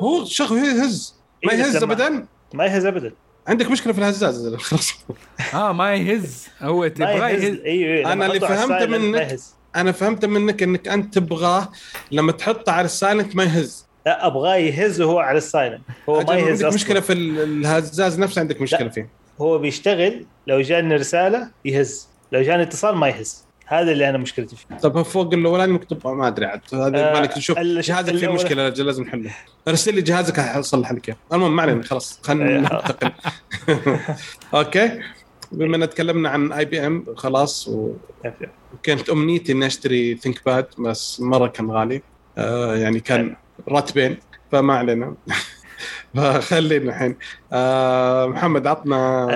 [0.03, 1.15] هو شغل يهز.
[1.45, 3.13] ما إيه، يهز ابدا؟ ما يهز ابدا.
[3.49, 4.55] عندك مشكلة في الهزاز.
[4.57, 4.93] خلاص.
[5.55, 6.49] آه ما يهز.
[6.63, 7.45] هو تبغاه يهز.
[7.45, 7.59] يهز.
[7.61, 9.39] أيوه أنا اللي فهمته منك-
[9.77, 11.69] أنا فهمت منك إنك أنت تبغاه.
[12.11, 13.87] لما تحطه على ال silent ما يهز.
[14.07, 16.75] لا أبغاه يهز وهو على ال silent هو ما يهز عندك أصلاً.
[16.75, 18.89] مشكلة في ال- الهزاز نفسه؟ عندك مشكلة لا.
[18.89, 19.09] فيه.
[19.43, 23.45] هو بيشتغل لو جاني رسالة يهز لو جاني اتصال ما يهز.
[23.67, 24.77] هذا اللي أنا مشكلتي فيه.
[24.77, 26.61] طب فوق الاولاني مكتوب ما أدري عاد.
[26.75, 29.31] هذا آه، بالك تشوف ال- جهازك فيه الأول- مشكلة لازم نحله
[29.69, 32.59] ارسل لي جهازك اصلح لك اياه المهم ما علينا خلاص خلينا إيه.
[32.59, 33.13] ننتقل.
[34.55, 35.01] okay.
[35.53, 37.93] بما إن تكلمنا عن IBM خلاص و...
[38.83, 42.03] كانت أمنيتي إني أشتري ThinkPad بس مرة كان غالي.
[42.39, 43.37] آه يعني كان
[43.69, 44.17] راتبين
[44.53, 45.15] فما علينا.
[46.17, 47.17] فخلينا الحين.
[47.53, 49.27] آه محمد عطنا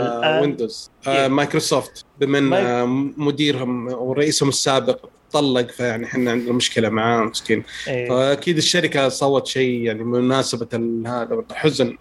[0.41, 1.29] ويندوز آه.
[1.29, 7.63] مايكروسوفت بما ان مديرهم ورئيسهم السابق طلق فيعني إحنا عندنا مشكلة معاه مسكين.
[7.89, 8.09] إيه.
[8.09, 10.69] فأكيد الشركة صوت شيء يعني مناسبة
[11.07, 11.97] هذا حزن.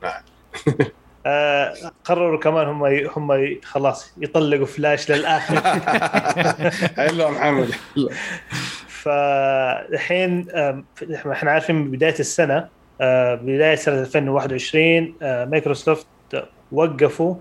[1.25, 3.09] آه قرروا كمان هم ي...
[3.15, 3.61] هم ي...
[3.63, 5.61] خلاص يطلقوا فلاش للآخر.
[6.97, 7.71] حلو محمد.
[9.05, 10.47] فالحين
[11.31, 12.67] إحنا عارفين من بداية السنة
[13.35, 16.07] بداية سنة 2021 آه، مايكروسوفت
[16.71, 17.35] وقفوا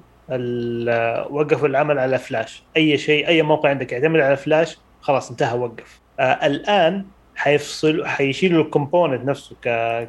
[1.31, 2.63] وقفوا العمل على فلاش.
[2.77, 6.01] أي شيء أي موقع عندك يعتمد على فلاش خلاص انتهى وقف.
[6.21, 7.05] آه، الآن
[7.37, 9.69] حيفصلوا حيشيلوا ال component نفسه ك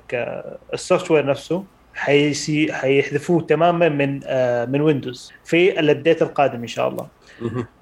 [0.10, 1.64] ك ال software نفسه.
[1.94, 7.08] حيسي حيحذفوه تماما من آه، من ويندوز في ال update القادم إن شاء الله.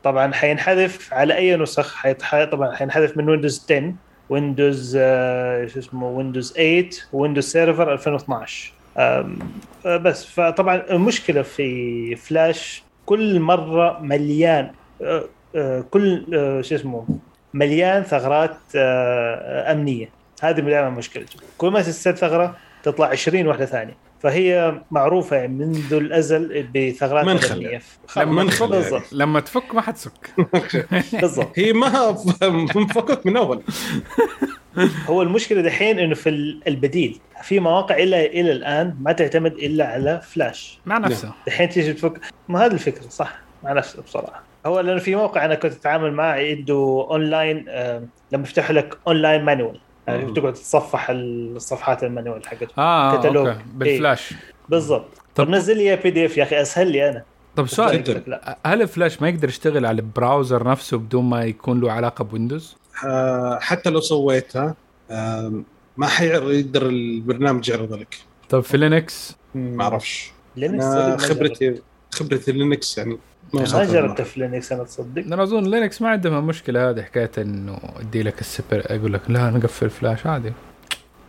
[0.03, 2.43] طبعا حينحذف على أي نسخ حيتح...
[2.43, 3.93] طبعا حينحذف من ويندوز 10
[4.33, 9.39] ويندوز آه، شو اسمه ويندوز 8 ويندوز سيرفر 2012 آم،
[9.85, 15.23] آه، بس فطبعا المشكلة في فلاش كل مرة مليان آه،
[15.55, 16.25] آه، كل
[16.63, 17.05] شو اسمه
[17.53, 18.57] مليان ثغرات
[19.71, 20.09] أمنية.
[20.41, 23.93] هذه دائما مشكلته كل ما تستد ثغرة تطلع 20 واحدة ثانية.
[24.23, 27.81] فهي معروفة يعني منذ الأزل بثغرات منخل امنيه
[28.17, 28.81] لما لما نخل تفك يعني.
[28.83, 29.13] بالضبط.
[29.13, 30.33] لما تفك ما حتسك
[31.21, 31.51] بالضبط.
[31.59, 32.11] هي ما
[32.75, 33.61] مفكك من أول.
[35.07, 37.19] هو المشكلة دحين إنه في ال- البديل.
[37.43, 40.79] في مواقع إلى إلى الآن ما تعتمد إلا على فلاش.
[40.85, 44.43] مع نفسه دحين تيجي تفك ما هذه الفكرة صح؟ مع نفسه بصراحة.
[44.65, 49.43] هو لأنه في موقع أنا كنت أتعامل معه عنده اونلاين آه، لما يفتح لك online
[49.45, 50.33] manual يعني مم.
[50.33, 53.47] تقعد تتصفح الصفحات ال manual حقته آه كتالوج.
[53.47, 53.59] okay.
[53.73, 54.33] بالفلاش.
[54.69, 55.09] بالضبط.
[55.35, 57.23] طب- نزل لي PDF يا أخي أسهل لي أنا.
[57.55, 58.23] طب سؤال
[58.65, 62.75] هل الفلاش ما يقدر يشتغل على ال browser نفسه بدون ما يكون له علاقة بويندوز؟
[63.05, 64.75] آه، حتى لو سويتها
[65.11, 65.61] آه،
[65.97, 68.17] ما حيقدر البرنامج يعرض لك.
[68.49, 70.31] طب في لينكس؟ ما أعرفش.
[70.55, 70.85] لينكس.
[71.25, 73.17] خبرتي خبرتي لينكس يعني.
[73.53, 74.27] ما جربت لها.
[74.27, 78.39] في لينكس أنا تصدق أنا أظن لينكس ما عندهم مشكلة هذه حكاية إنه ادي لك
[78.39, 80.53] السبر أقول لك لا نقفل فلاش عادي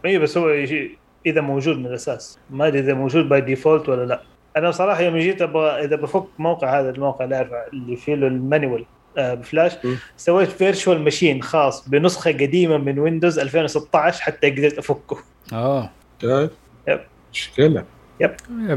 [0.05, 4.07] إي بس هو يجي إذا موجود من الأساس ما أدري إذا موجود by default ولا
[4.07, 4.23] لا
[4.57, 8.27] أنا بصراحه يوم جيت أبغى إذا بفك موقع هذا الموقع اللي أعرف اللي فيه له
[8.27, 8.85] ال manual
[9.19, 9.73] آه، بفلاش.
[10.17, 15.19] سويت virtual machine خاص بنسخة قديمة من ويندوز 2016 حتى قدرت أفكه
[15.53, 15.91] آه
[16.23, 16.51] طيب.
[16.89, 17.01] yep.
[17.33, 17.85] مشكله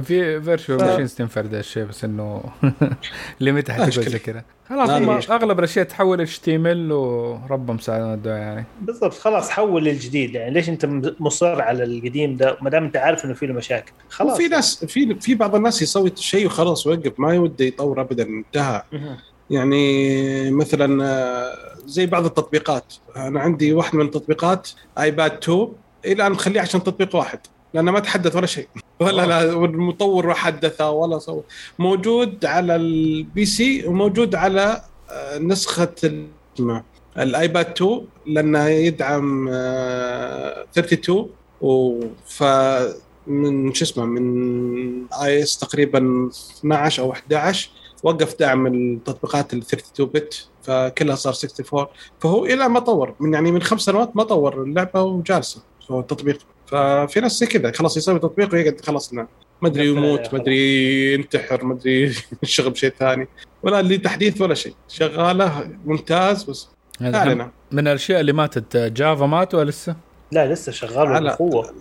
[0.02, 2.44] في virtual machines تنفع ده الشيء بس إنه
[3.72, 4.10] حتقعد مشكلة.
[4.10, 5.34] زي كذا خلاص ما هم في.
[5.34, 8.66] أغلب الأشياء تحول HTML وربهم مساعدنا الدعاء يعني.
[8.82, 9.14] بالضبط.
[9.14, 10.54] خلاص حول للجديد يعني.
[10.54, 10.86] ليش أنت
[11.20, 13.92] مصر على القديم ده؟ ما دام أنت عارف إنه فيه له مشاكل.
[14.10, 14.34] خلاص.
[14.34, 17.20] وفي ناس في في بعض الناس يسوي شيء وخلاص ويوقف.
[17.20, 18.82] ما يوده يطور ابدا انتهى.
[19.50, 21.54] يعني مثلا آه،
[21.86, 22.94] زي بعض التطبيقات.
[23.16, 24.70] أنا عندي واحد من التطبيقات
[25.00, 25.68] ايباد 2
[26.06, 27.40] إلى ان مخليه عشان تطبيق واحد
[27.74, 28.68] لأنه ما تحدث ولا شيء.
[29.00, 31.44] ولا لا والمطور حدثه ولا سوى.
[31.80, 34.82] موجود على ال PC وموجود على
[35.12, 35.96] آه، نسخة
[37.18, 41.30] الآيباد 2 لأنه يدعم آه، 32
[41.62, 42.44] و ف
[43.28, 46.30] من شو اسمه من iOS تقريبا
[46.60, 47.70] 12 أو 11
[48.04, 51.88] وقف دعم التطبيقات ال 32 بت فكلها صار 64
[52.20, 56.40] فهو إلى ما طور من يعني من خمس سنوات ما طور اللعبة وجالسة هو التطبيق
[56.68, 57.72] ففي ناس زي كذا.
[57.72, 59.28] خلاص يسوي تطبيق ويقعد خلاص نعم.
[59.62, 63.28] ما أدري يموت ما أدري ينتحر ما أدري يشتغل بشيء ثاني.
[63.64, 64.74] ولا اللي تحديث ولا شيء.
[64.88, 66.68] شغالة ممتاز بس
[67.72, 69.96] من الأشياء اللي ماتت جافا ماتوا ولا لسه؟
[70.32, 71.74] لا لسه شغال بقوة.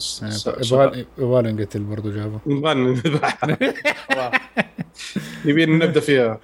[0.72, 2.40] يبغى يبغى نقتل برضه جافا.
[2.46, 3.58] نبغى نذبحها
[5.44, 6.40] يبين نبدأ فيها.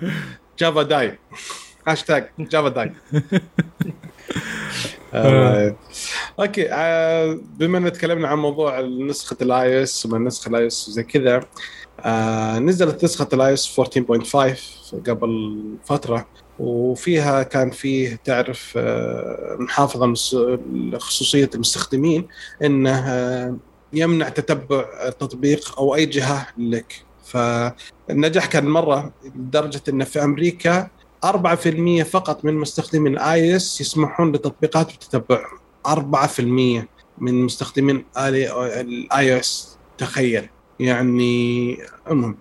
[0.59, 1.19] جافا داي.
[1.89, 2.29] هاشتاج.
[2.39, 2.93] جافا داي.
[5.15, 5.77] آه،
[6.41, 11.03] أوكي آه، بما ان تكلمنا عن موضوع نسخة الاي اس وما نسخة الاي اس وزي
[11.03, 11.41] كذا
[12.01, 16.27] آه، نزلت نسخة الاي اس 14.5 قبل فترة
[16.59, 20.15] وفيها كان فيه تعرف آه، محافظة
[20.99, 22.29] خصوصيه المستخدمين
[22.63, 23.57] إنه آه،
[23.93, 27.05] يمنع تتبع التطبيق أو أي جهة لك.
[27.25, 30.89] فالنجاح كان مرة لدرجة إنه في أمريكا
[31.25, 35.59] 4% فقط من مستخدمين iOS يسمحون لتطبيقات بتتبعهم
[35.89, 36.41] 4%
[37.19, 39.79] من مستخدمين ال iOS.
[39.99, 40.49] تخيل.
[40.81, 41.77] يعني
[42.11, 42.37] المهم.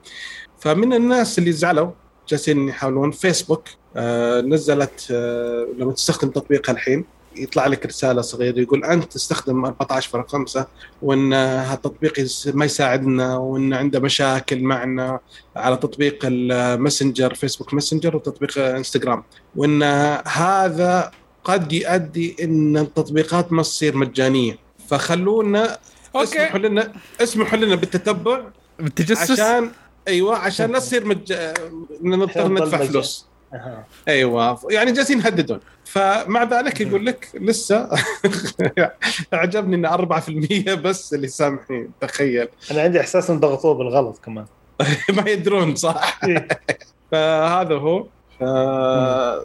[0.60, 1.92] فمن الناس اللي زعلوا
[2.28, 3.64] جالسين يحاولون فيسبوك
[3.96, 10.62] آه نزلت آه لما تستخدم تطبيقها الحين يطلع لك رسالة صغيرة يقول أنت تستخدم 14.5
[11.02, 15.20] وإن هالتطبيق ما يساعدنا وإن عنده مشاكل معنا
[15.56, 19.24] على تطبيق الماسنجر فيسبوك ماسنجر وتطبيق إنستغرام
[19.56, 19.84] وإن
[20.28, 21.12] هذا
[21.44, 25.78] قد يؤدي إن التطبيقات ما تصير مجانية فخلونا
[26.16, 28.42] اسمحوا لنا اسمحوا لنا بالتتبع
[28.80, 29.72] بالتجسس عشان
[30.08, 31.34] أيوه عشان لا تصير مج...
[32.02, 32.86] نضطر ندفع.
[32.86, 33.26] فلوس.
[34.08, 34.60] أيوه.
[34.70, 35.60] يعني جالسين يهددون.
[35.86, 37.90] فمع ذلك يقول لك لسه
[39.34, 42.48] عجبني إن 4% بس اللي سامحين تخيل.
[42.72, 44.46] أنا عندي إحساس إن ضغطوه بالغلط كمان.
[45.18, 46.20] ما يدرون صح.
[46.24, 46.48] إيه.
[47.12, 48.06] فهذا هو.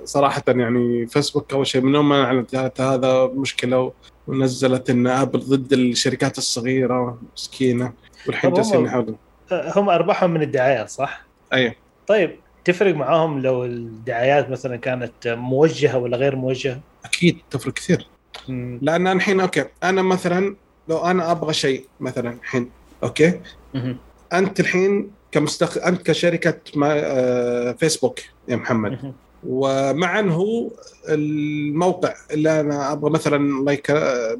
[0.05, 3.93] صراحة يعني فيسبوك أول شيء من يوم ما أعلنت هذا مشكلة
[4.27, 7.93] ونزلت إن أبل ضد الشركات الصغيرة مسكينة.
[8.27, 9.17] والحين جالسين يحاولون.
[9.53, 11.75] هم أرباحهم من الدعايات صح؟ أيوه.
[12.07, 18.09] طيب تفرق معاهم لو الدعايات مثلا كانت موجهة ولا غير موجهة؟ أكيد تفرق كثير
[18.49, 18.79] مم.
[18.83, 20.57] لأن الحين okay أنا مثلا
[20.89, 22.71] لو أنا أبغى شيء مثلا الحين
[23.03, 23.41] okay
[23.75, 23.97] مهم.
[24.33, 25.79] أنت الحين كمستخ...
[25.79, 26.89] أنت كشركة ما...
[26.93, 29.13] آه، فيسبوك يا محمد مهم.
[29.47, 30.71] ومعا هو
[31.09, 33.91] الموقع اللي أنا أبغى مثلا like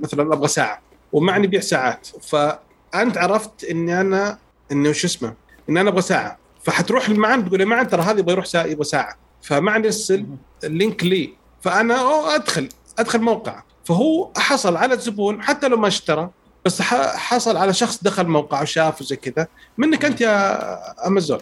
[0.03, 4.39] مثلا أبغى ساعة ومعني يبيع ساعات فأنت عرفت إني أنا
[4.73, 5.35] إنه شو اسمه
[5.69, 8.85] ان أنا أبغى ساعة فحتروح المعن تقول يا معن ترى هذا يبغى يروح ساعه يبغى
[8.85, 9.17] ساعة.
[9.43, 10.27] فمعن يرسل
[10.65, 11.33] ال link لي.
[11.61, 11.97] فأنا
[12.35, 13.63] ادخل أدخل موقع.
[13.85, 16.31] فهو حصل على الزبون حتى لو ما اشترى
[16.65, 19.47] بس حصل على شخص دخل موقع وشاف وزي كذا.
[19.79, 21.39] منك أنت يا أمازون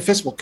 [0.00, 0.40] فيسبوك.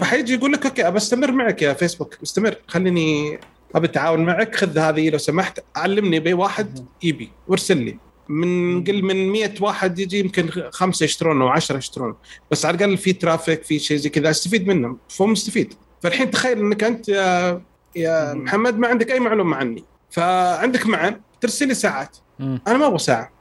[0.00, 2.16] فحيجي يقول لك okay أبى أستمر معك يا فيسبوك.
[2.22, 2.56] استمر.
[2.66, 3.40] خليني
[3.74, 6.86] ابى اتعاون معك خذ هذه لو سمحت علمني بي واحد.
[7.02, 7.98] يبي وارسل لي.
[8.30, 12.14] من قل من 100 واحد يجي يمكن خمسة يشترون أو 10 يشترون.
[12.50, 15.74] بس على الأقل في traffic في شيء زي كذا أستفيد منهم فهو مستفيد.
[16.02, 17.62] فالحين تخيل إنك أنت يا
[17.96, 18.34] يا.
[18.34, 19.84] محمد ما عندك أي معلومة عني.
[20.10, 22.16] فعندك معن ترسل لي ساعات.
[22.40, 23.32] أنا ما أبغى ساعة.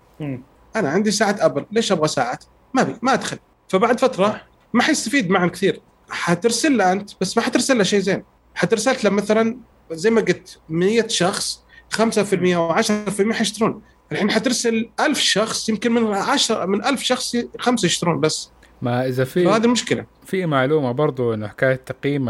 [0.75, 3.37] أنا عندي ساعة Apple ليش أبغى ساعات؟ ما أبي ما أدخل.
[3.67, 4.41] فبعد فترة
[4.73, 5.81] ما حيستفيد معن كثير.
[6.09, 8.23] حترسل له أنت بس ما حترسل له شيء زين.
[8.55, 9.57] حترسل له مثلا
[9.91, 13.81] زي ما قلت 100 شخص 5% أو 10% حيشترون.
[14.11, 18.51] الحين حترسل 1000 شخص يمكن من 10 من 1000 شخص خمسة يشترون بس.
[18.81, 22.29] ما إذا في فهذه المشكلة في معلومة برضو انه حكاية تقييم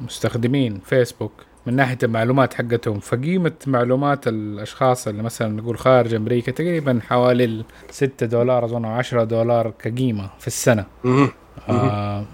[0.00, 1.32] المستخدمين فيسبوك
[1.66, 3.00] من ناحية المعلومات حقتهم.
[3.00, 9.24] فقيمة معلومات الأشخاص اللي مثلا نقول خارج أمريكا تقريبا حوالي 6 دولار أظن أو 10
[9.24, 10.86] دولار كقيمة في السنة.
[11.68, 12.24] آه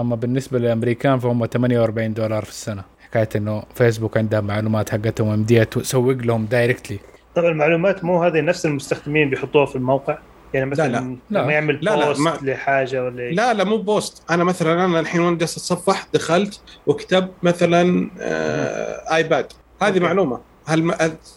[0.00, 2.84] أما بالنسبة للأمريكان فهم 48 دولار في السنة.
[3.00, 6.98] حكاية إنه فيسبوك عندها معلومات حقتهم ومديها تسوق لهم directly
[7.34, 10.18] طبعا المعلومات مو هذه نفس المستخدمين بيحطوها في الموقع
[10.54, 11.42] يعني مثلا لا، لا.
[11.42, 15.00] لما يعمل لا، لا، post ما- لحاجة ولا لا لا مو post أنا مثلا أنا
[15.00, 19.46] الحين وأنا جالس أتصفح دخلت وكتب مثلا آه iPad
[19.82, 20.00] هذه okay.
[20.00, 20.92] معلومة هل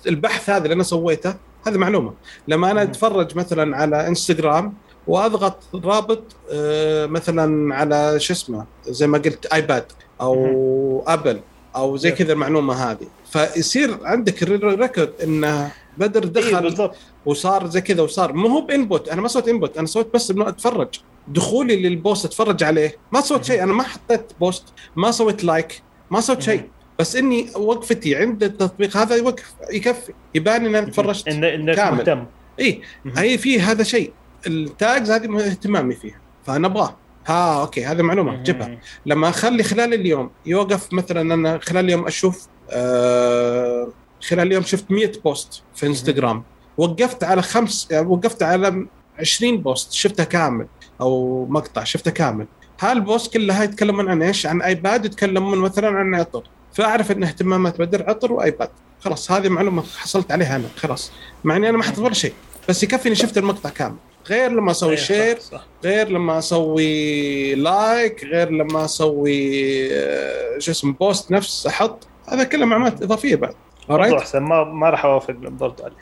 [0.07, 1.35] البحث هذا اللي أنا سويته
[1.67, 2.13] هذه معلومة
[2.47, 2.83] لما أنا.
[2.83, 4.73] أتفرج مثلا على انستغرام
[5.07, 9.85] وأضغط رابط آه مثلا على شو اسمه زي ما قلت iPad
[10.21, 11.39] أو Apple
[11.75, 12.11] أو زي.
[12.11, 16.95] كذا المعلومة هذه فيصير عندك record إنه بدر إيه دخل بالضبط.
[17.25, 18.33] وصار زي كذا وصار.
[18.33, 19.09] مو هو ب input.
[19.09, 19.77] أنا ما سويت input.
[19.77, 20.87] أنا سويت بس إنه أتفرج.
[21.27, 22.95] دخولي لل post أتفرج عليه.
[23.11, 23.63] ما سويت شيء.
[23.63, 24.63] أنا ما حطيت post.
[24.95, 25.81] ما سويت like.
[26.11, 26.69] ما سويت شيء.
[26.99, 28.97] بس إني وقفتي عند التطبيق.
[28.97, 30.13] هذا يوقف يكفي.
[30.35, 31.79] يبان إن أنا تفرجت انك.
[31.79, 32.25] مهتم.
[32.59, 32.81] إي.
[33.17, 34.13] هي في هذا شيء.
[34.47, 36.21] ال tags هذه اهتمامي فيها.
[36.43, 36.97] فأنا أبغاه.
[37.27, 37.85] ها okay.
[37.85, 38.43] هذه معلومة.
[38.43, 38.79] جيبها.
[39.05, 43.87] لما أخلي خلال اليوم يوقف مثلا أنا خلال اليوم أشوف آه
[44.27, 46.43] خلال اليوم شفت 100 post في إنستغرام.
[46.77, 48.85] وقفت على خمس وقفت على
[49.19, 50.67] 20 post شفتها كامل
[51.01, 52.45] أو مقطع شفته كامل.
[52.79, 56.43] هال post كلها يتكلمون عن إيش؟ عن iPad يتكلمون مثلا عن عطر.
[56.73, 58.69] فأعرف إن اهتمامات بدر عطر و iPad
[59.01, 61.11] خلاص هذه معلومة حصلت عليها أنا خلاص.
[61.43, 62.33] مع إني أنا ما حطيت ولا شيء
[62.69, 63.95] بس يكفي إني شفت المقطع كامل.
[64.29, 65.65] غير لما أسوي إيه، share صح.
[65.83, 72.65] غير لما أسوي like غير لما أسوي آه، شو اسمه post نفس أحط هذا كله
[72.65, 73.53] معلومات إضافية بعد.
[73.89, 75.95] برضو احسن ما ما راح أوافق برضو عليه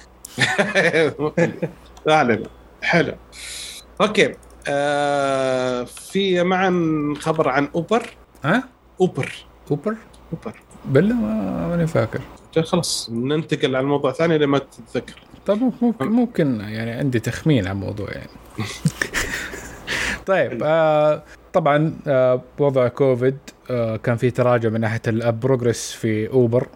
[2.05, 2.47] لا علينا
[2.81, 3.13] حلو.
[4.01, 4.35] okay.
[4.67, 6.73] آه في معا
[7.19, 8.03] خبر عن أوبر.
[8.43, 8.63] ها؟
[9.01, 9.31] أوبر.
[9.71, 9.95] أوبر؟
[10.33, 10.59] أوبر.
[10.85, 12.21] بالله ما ماني فاكر.
[12.63, 13.09] خلاص.
[13.13, 15.15] ننتقل على الموضوع الثاني لما تتذكر.
[15.45, 18.29] طب ممكن ممكن يعني عندي تخمين عن الموضوع يعني.
[20.25, 23.37] طيب آه طبعا آه بوضع كوفيد
[23.69, 26.67] آه كان في تراجع من ناحية ال progress في أوبر.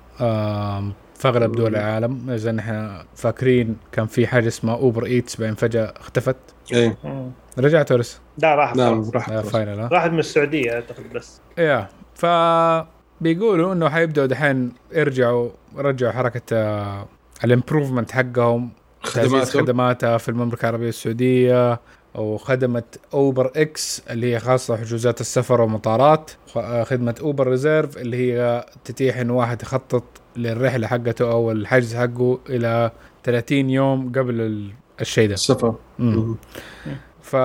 [1.16, 5.94] في أغلب دول العالم ما إحنا فاكرين كان في حاجة اسمها Uber Eats بعدين فجأة
[6.00, 6.36] اختفت
[6.74, 6.98] إيه.
[7.60, 8.04] رجعت ولا؟
[8.38, 9.14] لا راح نعم خلاص.
[9.14, 12.26] راح آه final ها؟ راحت من السعودية أعتقد بس يا ف
[13.22, 17.08] بيقولوا إنه حيبدأوا دحين يرجعوا رجعوا حركة آه
[17.44, 18.70] ال improvement حقهم
[19.04, 21.80] خدماتهم خدماتها في المملكة العربية السعودية
[22.18, 28.66] وخدمه Uber X اللي هي خاصة حجوزات السفر والمطارات خ- خدمة Uber Reserve اللي هي
[28.86, 30.04] تتيح ان واحد يخطط
[30.36, 32.92] للرحلة حقته أو الحجز حقه إلى
[33.24, 35.34] 30 يوم قبل ال- الشيء ده.
[35.34, 35.76] السفر.
[37.22, 37.36] ف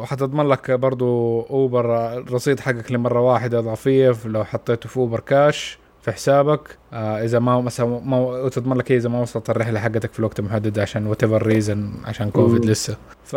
[0.00, 5.78] وحتضمن لك برضو أوبر الرصيد حقك لمرة واحدة اضافيه لو حطيته في Uber Cash.
[6.10, 10.12] في حسابك آه إذا ما مثلا ما وتضمن لك إيه إذا ما وصلت الرحلة حقتك
[10.12, 12.64] في الوقت المحدد عشان whatever reason عشان كوفيد.
[12.64, 12.96] لسه.
[13.24, 13.36] ف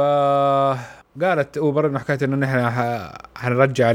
[1.23, 2.81] قالت اوبر إنه حكاية إنه نحن
[3.35, 3.93] حنرجع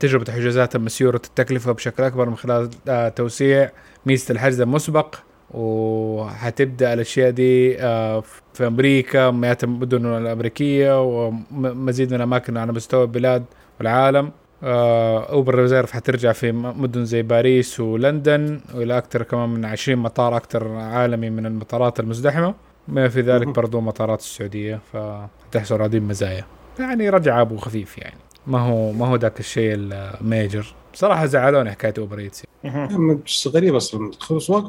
[0.00, 3.70] تجربة الحجوزات الميسورة التكلفة بشكل أكبر من خلال آه توسيع
[4.06, 5.14] ميزة الحجز المسبق.
[5.54, 8.22] وحتبدأ الأشياء دي آه،
[8.54, 13.44] في أمريكا مئات المدن الامريكيه ومزيد من الأماكن على مستوى البلاد
[13.78, 14.32] والعالم.
[14.62, 20.68] Uber Reserve حترجع في مدن زي باريس ولندن وإلى أكثر كمان من 20 مطار أكثر
[20.68, 22.54] عالمي من المطارات المزدحمة.
[22.88, 23.48] بما في ذلك.
[23.48, 26.44] برضو مطارات السعودية فتحصل هذه المزايا.
[26.78, 28.16] يعني رجع أبو خفيف يعني.
[28.46, 30.74] ما هو ما هو ذاك الشيء ال major.
[30.92, 33.22] بصراحة زعلوني حكاية Uber Eats مهم.
[33.26, 34.10] بس غريب أصلا.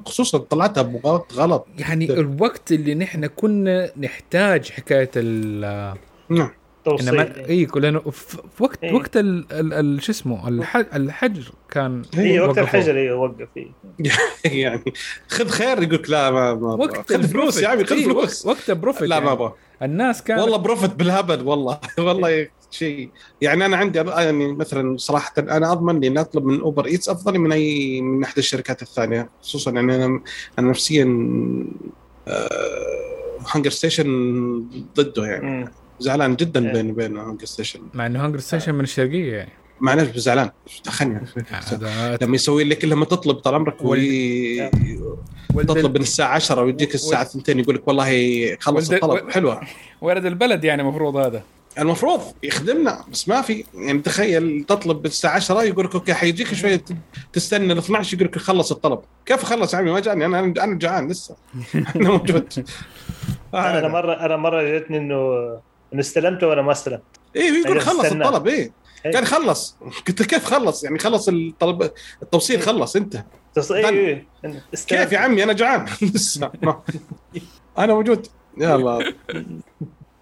[0.05, 1.67] خصوصا طلعتها بوقت غلط.
[1.77, 2.13] يعني.
[2.13, 5.95] الوقت اللي نحن كنا نحتاج حكاية ال
[6.29, 6.49] نعم.
[6.85, 8.93] توصيل انما اي لأنه في وقت إيه.
[8.93, 12.57] وقت ال- ال- ال- شو اسمه الحج الحجر كان اي وقت.
[12.57, 13.71] الحجر اي وقف إيه.
[14.61, 14.93] يعني
[15.27, 16.73] خذ خير يقول لك لا ما ما.
[16.73, 19.25] وقت خذ فلوس يا عمي خذ إيه، فلوس وقت, وقت profit لا يعني.
[19.25, 23.09] ما أبغى الناس كانت والله profit بالهبل والله والله شيء
[23.41, 27.39] يعني أنا عندي يعني مثلا صراحة أنا أضمن لي إني أطلب من Uber Eats أفضل
[27.39, 30.21] من اي من أحد الشركات الثانية خصوصا يعني أنا
[30.59, 31.03] أنا نفسيا
[33.53, 34.07] HungerStation
[34.95, 35.69] ضده يعني.
[35.99, 36.73] زعلان جدا إيه.
[36.73, 37.79] بيني وبين HungerStation.
[37.93, 39.51] مع إنه HungerStation من الشرقية يعني.
[39.81, 40.49] مع نفسي زعلان.
[40.85, 41.21] دخلني.
[41.49, 44.69] هذا لما يسوي لك لما تطلب طال عمرك وي...
[45.53, 49.31] ولد تطلب من الساعة 10 ويجيك الساعة 2 يقول لك والله خلص ولد- الطلب.
[49.31, 49.61] حلوة.
[50.01, 51.43] ولد البلد يعني المفروض هذا.
[51.79, 53.63] المفروض يخدمنا بس ما في.
[53.73, 56.81] يعني تخيل تطلب بالساعة 10 يقول لك أوكي حيجيك شوية
[57.33, 58.99] تستنى ل 12 يقول لك خلص الطلب.
[59.25, 60.25] كيف خلص يا عمي؟ ما جاني.
[60.25, 61.35] أنا أنا جوعان لسه.
[61.95, 62.65] أنا موجود.
[63.53, 65.15] أنا آه مره أنا مرة جتني إنه
[65.95, 67.01] إنه استلمته وأنا ما استلمت
[67.35, 68.25] إيه يقول خلص استنى.
[68.25, 68.71] الطلب إيه.
[69.05, 69.11] إيه.
[69.13, 69.77] قال خلص.
[70.07, 71.91] قلت كيف خلص؟ يعني خلص الطلب
[72.23, 73.23] التوصيل خلص انت.
[73.55, 73.71] تص...
[73.71, 74.25] اي
[74.73, 75.01] استلمت.
[75.01, 76.51] كيف يا عمي؟ أنا جوعان لسه
[77.77, 78.27] أنا موجود.
[78.57, 79.13] يلا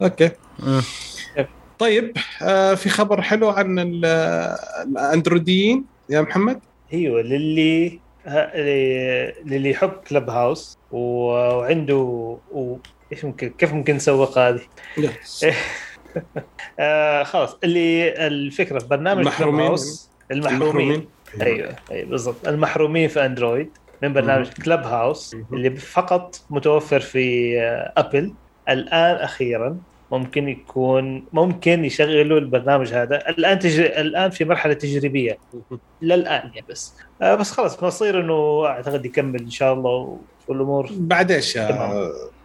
[0.01, 0.31] أوكي.
[1.79, 4.05] طيب آه في خبر حلو عن ال-
[4.87, 5.85] الأندرويديين.
[6.09, 6.59] يا محمد.
[6.93, 7.99] أيوه للي
[9.45, 12.37] للي يحب كلب هاوس وعنده.
[13.13, 14.61] إيش ممكن كيف ممكن نسوق هذه؟
[16.79, 19.67] آه خلاص اللي الفكرة في برنامج المحرومين.
[19.67, 21.05] هاوس المحرومين.
[21.41, 21.75] أيوه.
[21.91, 22.47] أيوه بالضبط.
[22.47, 23.69] المحرومين في اندرويد
[24.01, 25.35] من برنامج كلب هاوس.
[25.53, 28.33] اللي فقط متوفر في آه، ابل
[28.69, 29.77] الآن أخيرا
[30.11, 33.29] ممكن يكون ممكن يشغلوا البرنامج هذا.
[33.29, 33.79] الآن تج...
[33.79, 35.37] الآن في مرحلة تجريبية.
[36.01, 36.93] للآن يعني بس.
[37.21, 41.57] آه بس خلاص مصير إنه أعتقد يكمل إن شاء الله والأمور بعد إيش.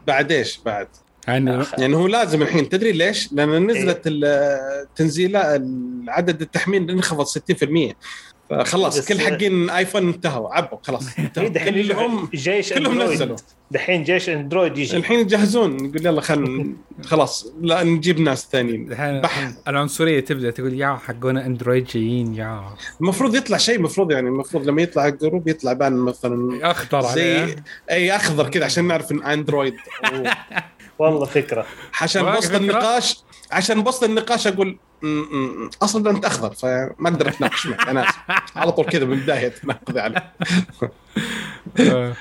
[0.08, 0.88] بعد إيش بعد؟
[1.28, 5.38] يعني يعني هو لازم الحين تدري ليش؟ لأن نزلت التنزيله
[6.08, 7.92] عدد التحميل انخفض 60%
[8.50, 11.18] فخلاص كل حقين ايفون انتهوا عبوا خلاص.
[11.18, 11.48] إيه، انتهوا.
[11.48, 13.36] دحين كلهم جيش كلهم نزلوا
[13.70, 14.96] دحين جيش أندرويد يجي.
[14.96, 16.72] الحين يجهزون يقول يلا خل
[17.10, 18.88] خلاص لا نجيب ناس ثانيين.
[19.68, 22.64] العنصريه تبدأ تقول يا حقون أندرويد جايين يا.
[23.00, 27.56] المفروض يطلع شيء المفروض يعني المفروض لما يطلع ال group يطلع بان مثلا أخضر زي
[27.90, 29.74] اي أخضر كذا عشان نعرف إن أندرويد
[30.98, 31.66] والله فكرة.
[32.00, 32.56] عشان فكرة.
[32.56, 33.22] النقاش
[33.52, 37.88] عشان بوسط النقاش أقول "م- م- م- أصلا أنت أخضر فما أقدر أتناقش معك.
[37.88, 38.18] أنا اسف
[38.56, 40.32] على طول كذا من البدايه تناقض عليه
[41.80, 42.12] آه.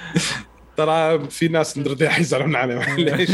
[0.77, 1.77] ترى في ناس
[2.19, 3.29] يزعلون علي معليش.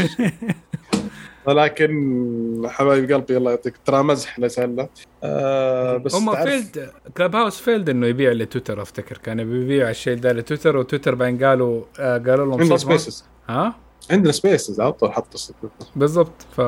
[1.46, 3.74] ولكن حبايب قلبي الله يعطيك.
[3.84, 4.88] ترى مزح لا سهله
[5.24, 9.18] آه بس هم failed Clubhouse failed إنه يبيع لتويتر أفتكر.
[9.18, 12.76] كان بيبيع الشيء ده لتويتر وتويتر بعدين قالوا آه قالوا لهم.
[12.76, 13.74] Spaces ها؟
[14.10, 15.36] عندنا Spaces على طول حط
[15.96, 16.60] بالضبط ف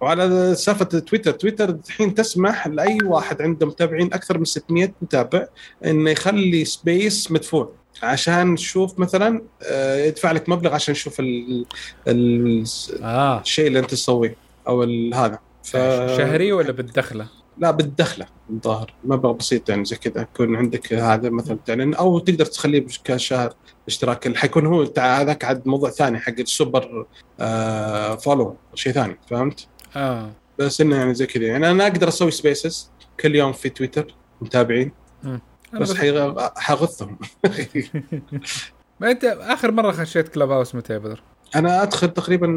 [0.00, 5.46] وعلى سالفه تويتر تويتر الحين تسمح لأي واحد عنده متابعين أكثر من 600 متابع
[5.84, 11.66] إنه يخلي Space مدفوع عشان تشوف مثلا آه، يدفع لك مبلغ عشان تشوف ال-
[12.08, 12.64] ال-
[13.02, 13.40] آه.
[13.40, 14.36] الشيء اللي أنت تسويه
[14.68, 15.38] أو ال- هذا.
[15.62, 15.72] ف...
[16.16, 17.28] شهري ولا بالدخلة؟
[17.58, 18.94] لا بالدخلة الظاهر.
[19.04, 23.54] مبلغ بسيط يعني زي كذا يكون عندك هذا مثلا تعلن أو تقدر تخليه كشهر.
[23.88, 27.06] اشتراك اللي حيكون هو تاع هذاك عاد موضوع ثاني حق السوبر
[27.40, 29.66] آه Follow شيء ثاني فهمت؟
[29.96, 30.30] آه.
[30.58, 34.92] بس إنه يعني زي كذا يعني أنا أقدر أسوي Spaces كل يوم في تويتر متابعين.
[35.72, 35.96] بس
[36.56, 37.18] حغثهم.
[39.00, 41.22] ما أنت آخر مرة خشيت Clubhouse متى يا بدر؟
[41.56, 42.48] أنا أدخل تقريبا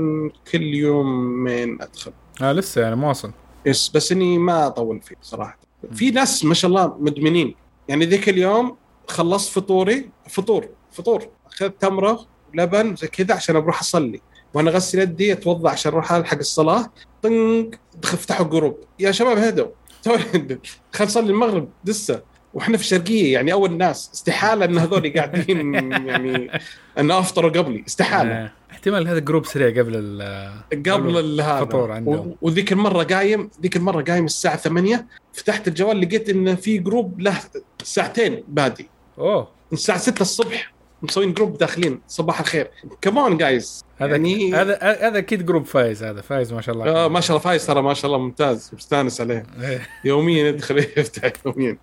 [0.51, 2.11] كل يومين أدخل.
[2.41, 3.31] آه لسه يعني مواصل
[3.65, 5.59] yes بس إني ما أطول فيه صراحة.
[5.93, 7.55] في ناس ما شاء الله مدمنين.
[7.87, 8.77] يعني ذيك اليوم
[9.07, 10.69] خلصت فطوري فطور.
[10.91, 14.21] فطور أخذت تمرة ولبن زي كذا عشان أروح أصلي.
[14.53, 16.91] وأنا اغسل يدي أتوضأ عشان أروح ألحق الصلاة.
[17.21, 17.69] طنق
[18.01, 18.77] دخل- فتحوا group.
[18.99, 19.67] يا شباب هدوا.
[20.03, 20.17] تو
[20.93, 22.21] خل نصلي المغرب لسه.
[22.53, 24.09] وإحنا في الشرقية يعني أول ناس.
[24.13, 25.73] استحالة إن هذول قاعدين
[26.07, 26.51] يعني
[26.97, 27.83] إن أفطروا قبلي.
[27.87, 28.31] استحالة.
[28.31, 28.51] آه.
[28.71, 32.35] احتمال هذا group سريع قبل ال قبل الفطور عندهم.
[32.41, 37.39] وذيك المرة قايم ذيك المرة قايم الساعة 8 فتحت الجوال لقيت إن في group له
[37.83, 38.89] ساعتين بادي.
[39.17, 39.41] أوه.
[39.41, 40.73] من الساعة 6 الصبح.
[41.03, 42.01] مسوين group داخلين.
[42.07, 42.71] صباح الخير.
[43.01, 46.21] come on guys هذا يعني هذا هذا أكيد group فايز هذا.
[46.21, 46.89] فايز ما شاء الله.
[46.89, 48.71] آه ما شاء الله فايز ترى ما شاء الله ممتاز.
[48.73, 49.87] مستانس عليه إيه.
[50.05, 51.77] يوميا يدخل يفتح يوميا.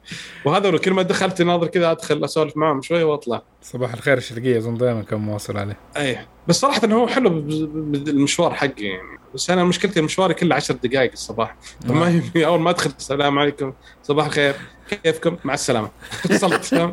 [0.44, 3.42] وهذا كل ما دخلت ناظر كذا أدخل أسولف معهم شوي وأطلع.
[3.62, 6.28] صباح الخير الشرقيه اظن دائما كان مواصل عليه؟ إيه.
[6.48, 9.18] بس صراحة هو حلو المشوار حقي يعني.
[9.34, 11.56] بس أنا مشكلتي مشواري كله 10 دقائق الصباح
[11.88, 13.72] فما يبي أول ما أدخل السلام عليكم
[14.02, 14.54] صباح الخير
[15.02, 15.90] كيفكم مع السلامة
[16.62, 16.92] فاهم؟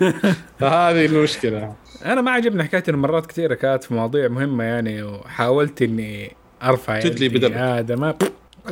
[0.60, 5.82] فهذه المشكلة أنا ما عجبني حكاية إن مرات كثيرة كانت في مواضيع مهمة يعني وحاولت
[5.82, 7.28] إني أرفع تدلي.
[7.28, 7.54] بدل.
[7.54, 8.14] هذا ما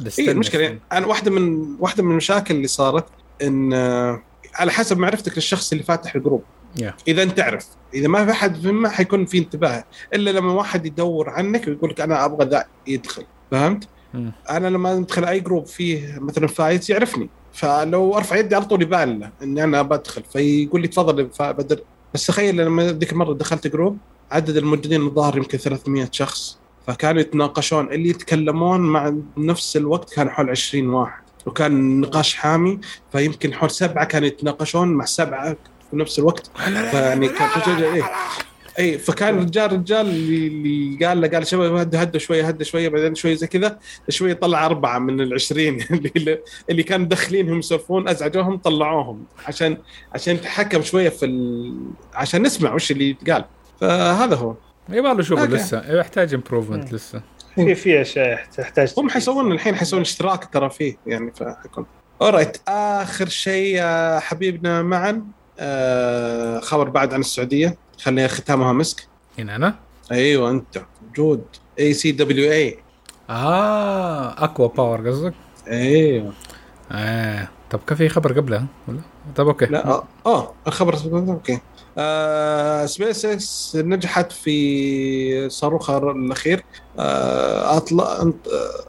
[0.07, 0.79] أستنى المشكلة استنى.
[0.93, 3.05] أنا واحدة من واحدة من المشاكل اللي صارت
[3.43, 4.23] إن آه،
[4.55, 6.45] على حسب معرفتك للشخص اللي فاتح الجروب
[6.77, 6.95] يا.
[7.09, 11.31] إذا أنت تعرف إذا ما في أحد ما حيكون في انتباه إلا لما واحد يدور
[11.31, 14.33] عنك ويقول لك أنا أبغى ذا يدخل فهمت؟ مم.
[14.51, 19.19] أنا لما أدخل أي group فيه مثلا فايز يعرفني فلو أرفع يدي على طول يبان
[19.19, 21.81] له إني أنا بدخل فيقول لي تفضل يا فا- بدر
[22.15, 23.99] بس تخيل لما ذيك المرة دخلت group
[24.31, 30.51] عدد الموجودين الظاهر يمكن 300 شخص فكانوا يتناقشون اللي يتكلمون مع نفس الوقت كان حول
[30.51, 32.81] 20 واحد وكان نقاش حامي
[33.13, 35.57] فيمكن حول سبعة كانوا يتناقشون مع سبعة
[35.91, 36.51] في نفس الوقت.
[36.91, 37.49] فيعني كان
[37.95, 38.03] إيه.
[38.79, 42.89] اي فكان رجال رجال اللي, اللي قال له قال شباب هدوا هدوا شوية هدوا شوية
[42.89, 43.79] بعدين شوية زي كذا
[44.09, 45.85] شوية طلع أربعة من العشرين
[46.17, 46.39] اللي
[46.71, 49.79] اللي كانوا مدخلينهم يسولفون أزعجوهم طلعوهم عشان
[50.15, 51.75] عشان يتحكم شوية في ال...
[52.15, 53.45] عشان نسمع وش اللي يتقال
[53.81, 54.55] فهذا هو.
[54.89, 55.55] يبغى له شغل.
[55.55, 55.99] لسه.
[55.99, 56.93] يحتاج improvement.
[56.93, 57.23] لسه.
[57.55, 61.87] في في أشياء تحتاج هم حيسوون الحين حيسوون اشتراك ترى فيه يعني فحيكون
[62.23, 63.83] alright آخر شيء
[64.21, 65.40] حبيبنا معا.
[65.61, 67.77] آه خبر بعد عن السعودية.
[68.03, 69.09] خلينا ختامها مسك.
[69.39, 69.75] هنا أنا؟
[70.13, 70.83] أيوه أنت.
[71.07, 71.45] موجود
[71.79, 72.79] اي سي دبليو اي
[73.31, 75.35] آه ACWA Power قصدك؟
[75.69, 76.33] أيوه.
[76.93, 79.01] آه طب كان في خبر قبلها ولا؟
[79.37, 79.67] طب okay.
[79.67, 80.97] لا آه, آه الخبر
[81.31, 81.59] okay.
[81.99, 86.65] آه سبيس إكس نجحت في صاروخها الأخير.
[86.99, 87.77] آه
[88.23, 88.85] انت- آه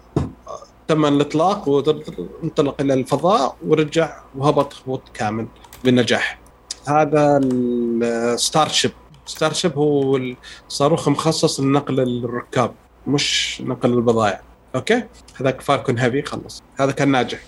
[0.88, 5.48] تم الإطلاق وانطلق إلى الفضاء ورجع وهبط هبوط كامل
[5.84, 6.40] بنجاح
[6.88, 10.20] هذا ال Starship Starship هو
[10.68, 12.72] الصاروخ مخصص لنقل الركاب
[13.08, 14.42] مش نقل البضائع
[14.76, 15.04] okay؟
[15.40, 17.40] هذاك Falcon Heavy خلص هذا كان ناجح.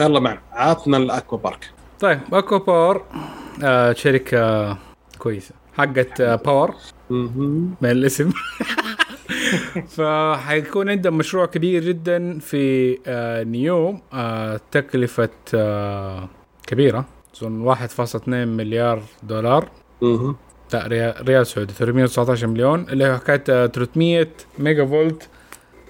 [0.00, 0.40] يلا معنا.
[0.52, 1.70] عطنا ال Aqua Park.
[2.00, 3.04] طيب ACWA Power
[3.64, 4.78] آه شركة
[5.18, 5.54] كويسة.
[5.76, 6.74] حقت آه power.
[7.10, 8.30] من الاسم.
[9.96, 16.28] فحيكون عندهم مشروع كبير جدا في آه نيوم آه تكلفة آه
[16.66, 17.04] كبيرة.
[17.42, 19.68] اظن 1.2 مليار دولار
[20.02, 20.36] مهم.
[20.72, 24.28] لا ريال, سعودي 319 مليون اللي هو حكايه آه، 300
[24.58, 25.28] ميجا فولت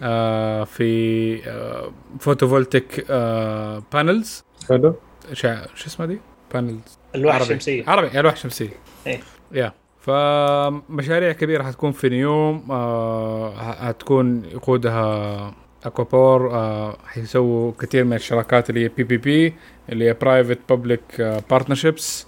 [0.02, 1.90] آه في آه
[2.20, 4.94] photovoltaic آه panels حلو
[5.32, 5.48] شو
[5.86, 6.20] اسمها دي؟
[6.54, 7.44] panels الواح عربي.
[7.46, 8.68] الشمسيه عربي الواح شمسية
[9.06, 9.20] إيه.
[9.52, 15.54] يا فمشاريع كبيرة حتكون في نيوم آه حتكون يقودها
[15.84, 19.54] ACWA Power آه حيسووا كثير من الشراكات اللي هي PPP
[19.88, 21.20] اللي هي private public
[21.50, 22.26] partnerships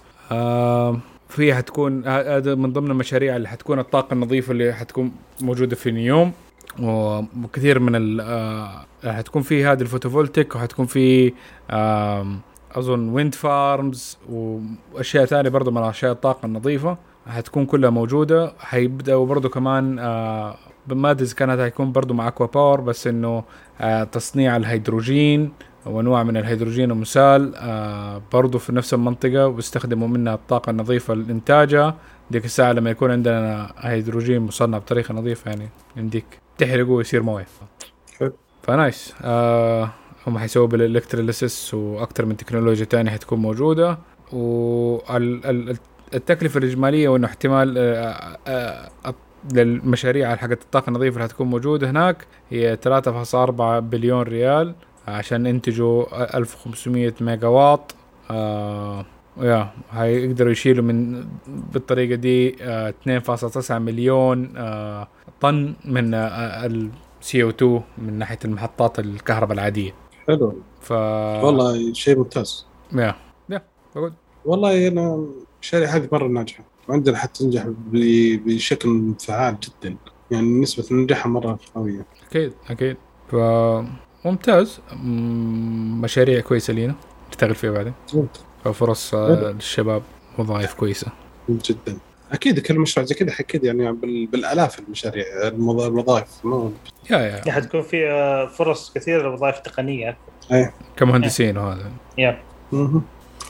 [1.29, 5.91] في حتكون ه- هذا من ضمن المشاريع اللي حتكون الطاقة النظيفة اللي حتكون موجودة في
[5.91, 6.31] نيوم
[7.43, 11.33] وكثير من ال آه، حتكون في هذه ال photovoltaic وحتكون في
[12.75, 16.97] أظن wind farms وأشياء ثانية برضو من أشياء الطاقة النظيفة
[17.27, 18.53] حتكون كلها موجودة.
[18.59, 20.55] حيبدأوا برضو كمان آه
[20.87, 23.43] ما ادري اذا كانت حيكون برضو مع ACWA Power بس إنه
[23.81, 25.51] آه تصنيع الهيدروجين
[25.85, 31.95] وانواع من الهيدروجين المسال آه برضو في نفس المنطقة ويستخدموا منها الطاقة النظيفة لإنتاجها.
[32.31, 36.25] ديك الساعة لما يكون عندنا هيدروجين مصنع بطريقة نظيفة يعني يمديك
[36.57, 37.45] تحرقه ويصير موية.
[38.63, 39.13] ف nice.
[39.23, 39.89] آه
[40.27, 43.97] هم حيسووا بال electrolysis وأكثر من تكنولوجيا تانية حتكون موجودة.
[45.11, 45.77] والتكلفه
[46.57, 48.89] الإجمالية وإنه احتمال آه، آه،
[49.53, 54.75] للمشاريع حقت الطاقة النظيفة اللي حتكون موجودة هناك هي 3.4 بليون ريال
[55.07, 57.95] عشان ينتجوا 1500 ميجا واط
[58.31, 59.05] آه
[59.37, 65.07] يا هيقدروا يشيلوا من بالطريقة دي آه 2.9 مليون آه
[65.41, 66.65] طن من آه
[67.21, 69.95] السي أو 2 من ناحية المحطات الكهرباء العادية.
[70.27, 70.63] حلو.
[70.81, 72.65] ف والله شيء ممتاز.
[72.93, 73.15] يا
[73.49, 73.61] يا
[73.95, 74.13] بقول.
[74.45, 75.27] والله أنا
[75.61, 76.70] الشركة هذه مرة ناجحة.
[76.91, 79.95] وعندنا حتنجح ب- بشكل فعال جدا.
[80.31, 82.05] يعني نسبة نجاحها مرة قوية.
[82.29, 82.97] أكيد أكيد.
[83.31, 83.35] ف
[84.25, 84.79] ممتاز.
[84.93, 86.95] مم، مشاريع كويسة لينا.
[87.29, 87.93] نشتغل فيها بعدين.
[88.73, 89.51] فرص آه،.
[89.51, 90.03] للشباب
[90.37, 91.07] وظائف كويسة.
[91.49, 91.97] جدا.
[92.31, 96.27] أكيد كل مشروع زي كذا أكيد يعني بال- بالآلاف المشاريع الوظائف.
[96.45, 96.71] مو
[97.09, 97.51] يا يا.
[97.51, 100.17] حتكون في آه، فرص كثيرة للوظائف التقنية.
[100.97, 101.91] كمهندسين وهذا.
[102.17, 102.39] يا.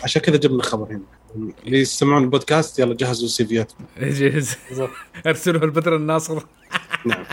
[0.04, 1.02] عشان كذا جبنا الخبر هنا.
[1.36, 3.72] اللي يسمعون البودكاست يلا جهزوا سيفيات
[4.02, 4.56] جهز.
[4.70, 4.90] بالضبط.
[5.28, 6.44] ارسلوا البدر الناصر.
[7.06, 7.24] نعم.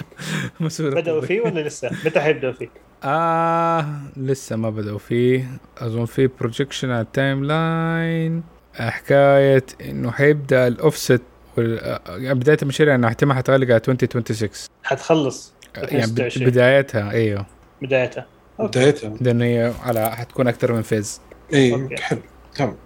[0.60, 2.68] مسؤول بدأوا فيه ولا لسه؟ متى حيبدأوا فيه؟
[3.04, 3.86] آه
[4.16, 5.50] لسه ما بدأوا فيه.
[5.78, 8.42] أظن في projection على ال timeline
[8.74, 11.22] حكاية إنه حيبدأ الأوفست
[11.56, 14.50] وال- يعني بداية المشاريع إنها احتمال حتغلق على 2026
[14.84, 16.46] حتخلص يعني بد- 2026.
[16.50, 17.46] بدايتها أيوه.
[17.82, 18.26] بدايتها.
[18.60, 18.78] okay.
[18.78, 19.16] بدايتها.
[19.20, 21.20] لأنه هي على حتكون أكثر من phase
[21.54, 21.88] اي.
[22.00, 22.18] حلو.
[22.54, 22.76] تمام.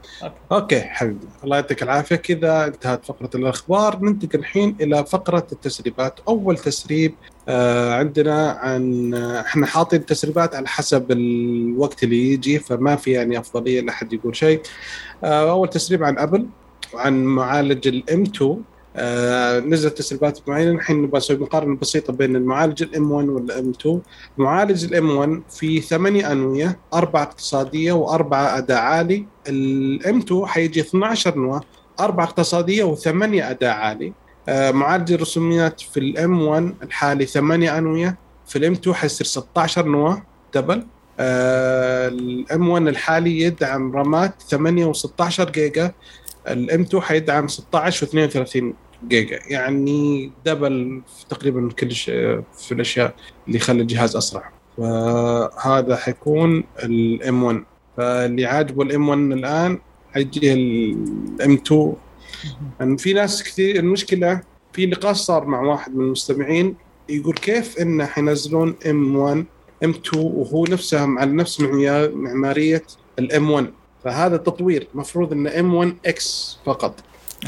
[0.53, 1.27] okay حبيبي.
[1.45, 2.17] الله يعطيك العافية.
[2.17, 3.99] كذا انتهت فقرة الأخبار.
[4.03, 6.21] ننتقل الحين إلى فقرة التسريبات.
[6.29, 7.14] أول تسريب
[7.49, 13.81] آه عندنا عن إحنا حاطين تسريبات على حسب الوقت اللي يجي فما في يعني أفضلية
[13.81, 14.61] لاحد يقول شيء.
[15.25, 16.47] آه أول تسريب عن Apple
[16.95, 18.62] وعن معالج ال M 2
[18.99, 23.57] آه نزل تسريبات معينه الحين نبغى نسوي مقارنة بسيطة بين المعالج ال M 1 وال
[23.57, 24.01] M 2
[24.38, 29.26] معالج ال M 1 في ثمانية أنوية أربعة اقتصادية وأربعة اداء عالي.
[29.49, 31.61] ال M 2 حيجي 12 نواه
[32.01, 34.12] أربعة اقتصادية وثمانية اداء عالي.
[34.49, 39.26] آه معالج الرسوميات في ال M 1 الحالي ثمانية أنوية في ال M 2 حيصير
[39.26, 40.22] 16 نواه
[40.55, 40.87] double
[41.20, 45.92] ال M 1 الحالي يدعم رامات 8 و16 جيجا
[46.49, 53.15] ال M 2 حيدعم 16 و32 جيجا يعني double في تقريبا كل شيء في الأشياء
[53.47, 54.53] اللي يخلي الجهاز أسرع.
[54.77, 57.65] فهذا حيكون ال M 1
[57.97, 59.79] فاللي عاجبه ال M 1 الآن
[60.15, 61.95] حيجيه ال M 2
[62.81, 64.41] يعني في ناس كثير المشكلة
[64.73, 66.75] في نقاش صار مع واحد من المستمعين
[67.09, 69.45] يقول كيف إنه حينزلون M 1
[69.85, 72.83] M 2 وهو نفسها على نفس معمارية
[73.18, 73.71] ال M 1
[74.05, 74.89] فهذا تطوير.
[74.95, 76.95] المفروض إنه M 1 X فقط.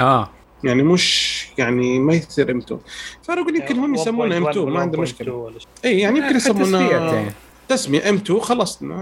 [0.00, 0.30] آه.
[0.64, 2.80] يعني مش يعني ما يصير M 2
[3.22, 5.52] فأنا أقول يمكن هم يسمونه M 2 ما عنده 1.1 مشكلة.
[5.84, 7.30] اي يعني يمكن تسميات يسمونه يعني.
[7.68, 8.94] تسمية M 2 خلصنا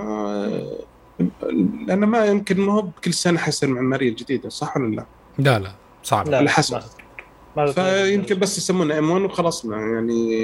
[1.86, 5.06] لأن ما يمكن ما هو بكل سنة حيصير معماريه جديده صح ولا لا؟
[5.38, 6.80] لا لا صعب لا على حسب.
[7.74, 10.36] فيمكن بس يسمونه M 1 وخلصنا يعني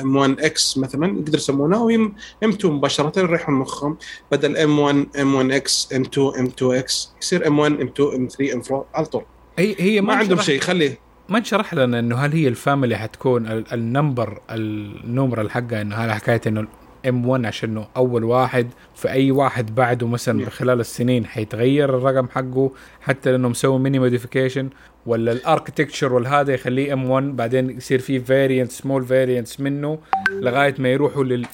[0.00, 3.96] M 1 X مثلا يقدر يسمونه أو M 2 مباشرة يريحون مخهم
[4.32, 7.86] بدل M 1 M 1 X M 2 M 2 X يصير M 1 M
[7.86, 9.22] 2 M 3 M 4 على طول
[9.58, 10.98] هي هي ما عندهم انشرح- شيء خليه
[11.28, 15.96] ما انشرح لنا إنه هل هي ال family حتكون ال- ال number النمره حقها إنه
[15.96, 16.66] هل حكاية إنه
[17.08, 20.48] M 1 عشان إنه أول واحد في أي واحد بعده مثلا Yeah.
[20.48, 24.68] خلال السنين حيتغير الرقم حقه حتى لأنه مسوي mini modification
[25.06, 29.98] ولا ال architecture والهذا يخليه M 1 بعدين يصير فيه variant small variants منه
[30.30, 31.46] لغاية ما يروحوا لل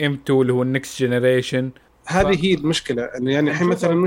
[0.00, 1.70] M 2 اللي هو ال next generation
[2.06, 4.06] هذه هي المشكلة إنه يعني الحين مثلا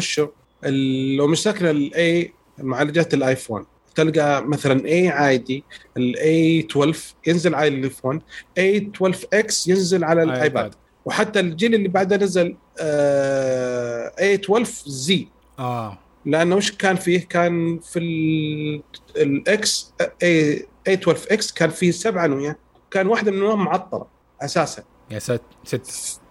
[0.66, 3.66] ال- لو مسكنا ال A معالجات ال iPhone.
[3.96, 5.64] تلقى مثلا A عادي
[5.98, 8.22] ال A 12 ينزل على ال iPhone
[8.58, 10.76] A 12 X ينزل على ال iPad.
[11.06, 15.28] وحتى الجيل اللي بعده نزل آه A 12 Z
[15.60, 15.98] آه.
[16.26, 18.82] لأنه وش كان فيه؟ كان في ال-
[19.18, 19.94] الاكس
[20.24, 22.58] اي اي 12 إكس كان فيه سبع انويه
[22.92, 24.06] كان واحدة منهم معطلة
[24.42, 24.84] أساسا.
[25.12, 25.82] يا ست ست.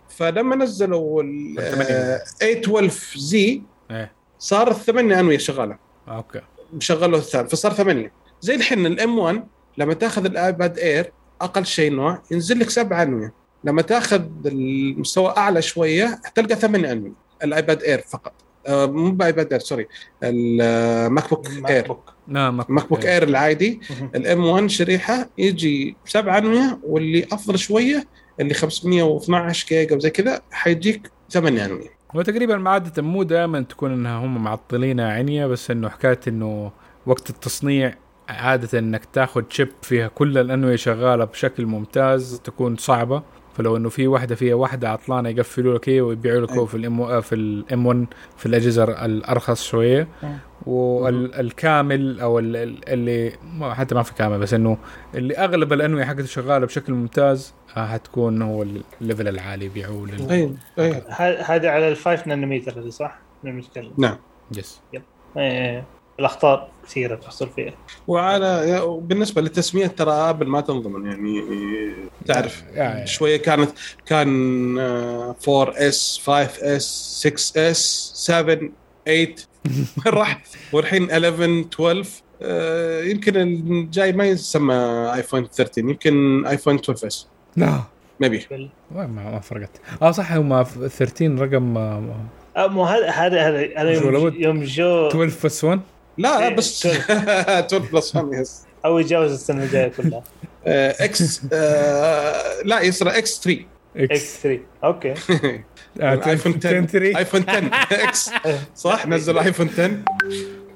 [0.08, 2.20] فلما نزلوا ال الثمانية.
[2.42, 4.12] A12Z إيه.
[4.38, 5.78] صار الثمانية انويه شغالة.
[6.16, 6.40] okay.
[6.72, 8.12] مشغله الثالث فصار ثمانية.
[8.40, 9.46] زي الحين ال M1
[9.78, 13.32] لما تاخذ الايباد اير أقل شيء نوع ينزل لك سبع أنوية.
[13.64, 17.12] لما تاخذ المستوى أعلى شوية تلقى ثمان أنوية.
[17.44, 18.32] الايباد اير فقط.
[18.66, 19.86] آه، مو بايباد اير sorry.
[20.22, 21.96] الماك بوك اير
[22.28, 23.80] ما ماك بوك اير العادي.
[24.14, 28.06] ال M1 شريحة يجي سبع أنوية واللي أفضل شوية
[28.40, 31.97] اللي 512 جيجا وزي كذا حيجيك ثمانية أنوية.
[32.16, 36.72] هو تقريبا ما عادة مو دائما تكون إنها هم معطلينها عنيا بس إنه حكاية إنه
[37.06, 37.94] وقت التصنيع
[38.28, 43.22] عادة إنك تاخذ chip فيها كل الأنوية شغالة بشكل ممتاز تكون صعبة.
[43.56, 47.20] فلو إنه في واحدة فيها واحدة عطلانة يقفلوا لك هي ويبيعوا لك في ال M
[47.20, 48.06] في ال M1
[48.36, 50.08] في الأجهزة الأرخص شوية.
[50.22, 50.38] مم.
[50.68, 54.78] والكامل أو ال- ال- اللي ما- حتى ما في كامل بس إنه
[55.14, 58.64] اللي أغلب الانويه حقته شغالة بشكل ممتاز آه، حتكون هو
[59.00, 63.18] ال level العالي يبيعوه لل اي اي ه- هذا على ال five nanometer هذه صح؟
[63.44, 64.16] نتكلم نعم.
[64.56, 64.80] yes
[65.36, 65.84] إيه.
[66.20, 67.72] الأخطاء كثيرة تحصل فيها.
[68.08, 71.42] وعلى بالنسبة للتسمية ترى آبل ما تنضمن يعني
[72.26, 73.70] تعرف يعني شوية كانت
[74.06, 76.82] كان آه، 4 اس 5 اس
[77.26, 78.58] 6 اس 7
[79.06, 79.34] 8
[80.06, 80.42] وين راح؟
[80.72, 82.04] والحين 11 12
[82.42, 84.74] آه، يمكن الجاي ما يسمى
[85.14, 87.80] ايفون 13 يمكن ايفون 12 اس لا.
[88.20, 89.70] مبي وين ما, ما فرقت.
[90.02, 92.14] آه صح هم 13 رقم آه،
[92.56, 93.90] آه، مو هذا هذا هذا
[94.36, 95.08] يوم, جو.
[95.08, 95.80] 12 بس 1
[96.18, 100.22] لا إيه، بس 12 بلس 1 يس أو يتجاوز السنة الجاية كلها.
[100.66, 103.60] X آه، لا يصير إكس 3
[103.96, 105.14] إكس إكس 3 أوكي.
[106.00, 108.30] ايفون 10 3 ايفون 10 X
[108.76, 109.90] صح نزلوا ايفون 10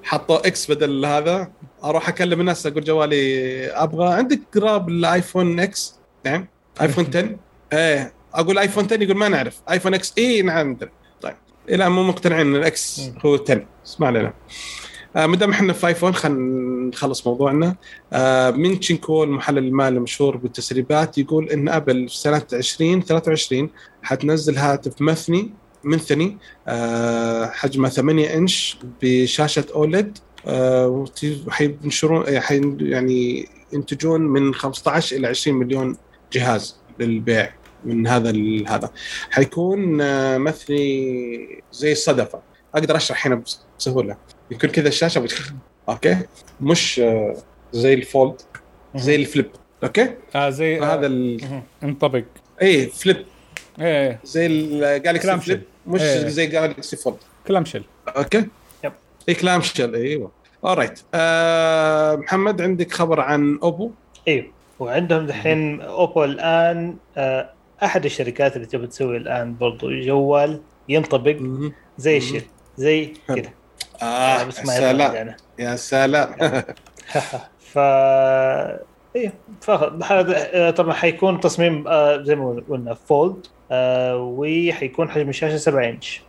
[0.02, 1.50] حطوا X بدل هذا.
[1.84, 4.14] أروح أكلم الناس أقول جوالي أبغى.
[4.14, 5.94] عندك قراب الايفون X
[6.24, 6.46] نعم.
[6.80, 7.36] ايفون 10
[7.72, 8.12] إيه.
[8.34, 9.60] أقول ايفون 10 يقول ما نعرف.
[9.70, 10.76] ايفون X اي نعم
[11.20, 11.34] طيب.
[11.68, 14.32] إلى مو مقتنعين إن ال X هو 10 اسمع لنا.
[15.16, 17.76] ما دام إحنا في آيفون خلينا نخلص موضوعنا.
[18.12, 23.70] آه مينغ تشي كو المحلل المالي المشهور بالتسريبات يقول إن أبل في سنة 2023
[24.02, 25.50] حتنزل هاتف مثني
[25.84, 26.38] منثني
[26.68, 30.18] آه حجمه 8 إنش بشاشة OLED.
[30.46, 31.04] آه
[31.48, 32.24] حينشرون
[32.80, 35.96] يعني ينتجون من 15 إلى 20 مليون
[36.32, 37.54] جهاز للبيع
[37.84, 38.30] من هذا
[38.68, 38.90] هذا.
[39.30, 42.40] حيكون آه مثني زي الصدفه
[42.74, 43.42] أقدر أشرح هنا
[43.78, 44.16] بسهولة.
[44.52, 45.52] يكون كذا الشاشة بت-
[45.88, 46.18] okay؟
[46.60, 47.36] مش آه
[47.72, 48.40] زي ال Fold
[48.94, 49.50] زي ال Flip
[49.84, 51.40] okay؟ آه زي هذا آه ال...
[51.82, 52.22] انطبق.
[52.62, 53.24] اي Flip.
[53.80, 56.28] إيه زي الجالكسي clam flip مش إيه.
[56.28, 57.16] زي جالكسي Fold
[57.46, 58.46] clamshell okay؟
[58.84, 58.92] yep.
[59.28, 60.30] اي clamshell إيوه.
[60.64, 63.90] alright آه محمد عندك خبر عن اوبو
[64.28, 64.46] أيوه
[64.80, 67.50] وعندهم دحين اوبو الآن آه،
[67.82, 71.36] أحد الشركات اللي تبي تسوي الآن برضو جوال ينطبق.
[71.98, 72.16] زي مم.
[72.16, 72.42] الشي
[72.76, 73.12] زي.
[73.28, 73.50] كذا.
[74.02, 75.14] آه بس يا سلام.
[75.14, 75.36] يعني.
[75.58, 76.34] يا سلام.
[77.72, 77.78] ف
[79.16, 79.32] إيه
[79.68, 86.22] آه، طبعا حيكون تصميم آه، زي ما قلنا fold آه، وحيكون حجم الشاشة 7 انش.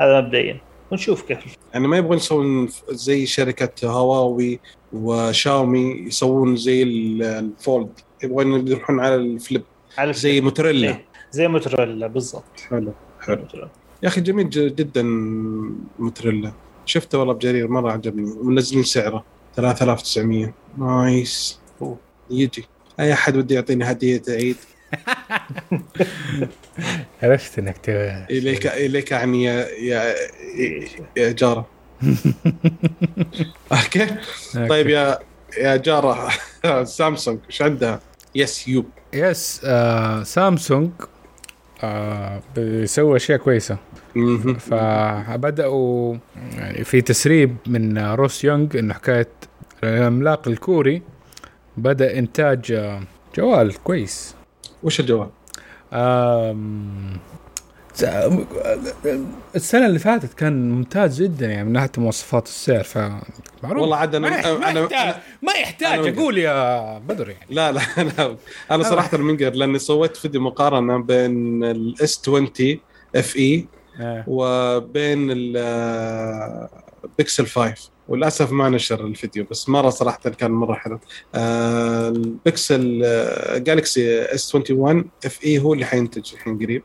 [0.00, 0.60] هذا مبدئيا.
[0.90, 1.54] ونشوف كيف.
[1.74, 4.60] يعني ما يبغون يسوون زي شركة هواوي
[4.92, 9.62] وشاومي يسوون زي ال- ال Fold يبغون يروحون على ال Flip.
[9.98, 10.88] على زي موتوريلا.
[10.88, 11.04] إيه.
[11.30, 12.60] زي موتوريلا بالضبط.
[12.68, 12.92] حلو
[13.26, 13.68] حلو.
[14.02, 15.02] يا أخي جميل جدا
[15.98, 16.52] موتوريلا
[16.86, 18.30] شفته والله بجرير مرة عجبني.
[18.30, 19.24] ومنزلين سعره
[19.56, 21.58] 3900 nice.
[21.82, 21.98] أوه.
[22.30, 22.64] يجي.
[23.00, 24.56] أي أحد ودي يعطيني هدية عيد؟
[27.22, 27.80] عرفت إنك.
[28.30, 30.14] اليك إليك عني يا يا
[31.16, 31.66] يا جارة.
[33.72, 34.06] okay.
[34.68, 35.18] طيب يا
[35.58, 36.28] يا جارة
[36.84, 38.00] سامسونج إيش عندها؟
[38.34, 38.84] يس يو
[39.14, 40.90] يس آه سامسونج
[41.82, 43.76] آه بيسوي أشياء كويسة.
[44.58, 46.16] فبدأوا
[46.56, 49.28] يعني في تسريب من Ross Young إنه حكاية
[49.84, 51.02] العملاق الكوري
[51.76, 52.94] بدأ إنتاج
[53.36, 54.34] جوال كويس
[54.82, 55.28] وش الجوال؟
[59.56, 64.28] السنة اللي فاتت كان ممتاز جدا يعني من ناحية مواصفات السعر فمعروف والله عاد ما,
[64.28, 67.46] أنا ما يحتاج أنا- ما يحتاج أنا- أقول يا بدر يعني.
[67.50, 68.36] لا لا أنا
[68.70, 73.66] أنا صراحة منقهر لأني سويت فيديو مقارنة بين ال S20 FE
[74.00, 74.24] آه.
[74.26, 80.98] وبين البيكسل 5 وللأسف ما نشر الفيديو بس مرة صراحة كان مرة حلو.
[81.34, 83.00] آه، البيكسل
[83.64, 86.82] جالكسي S21 FE هو اللي حينتج الحين قريب.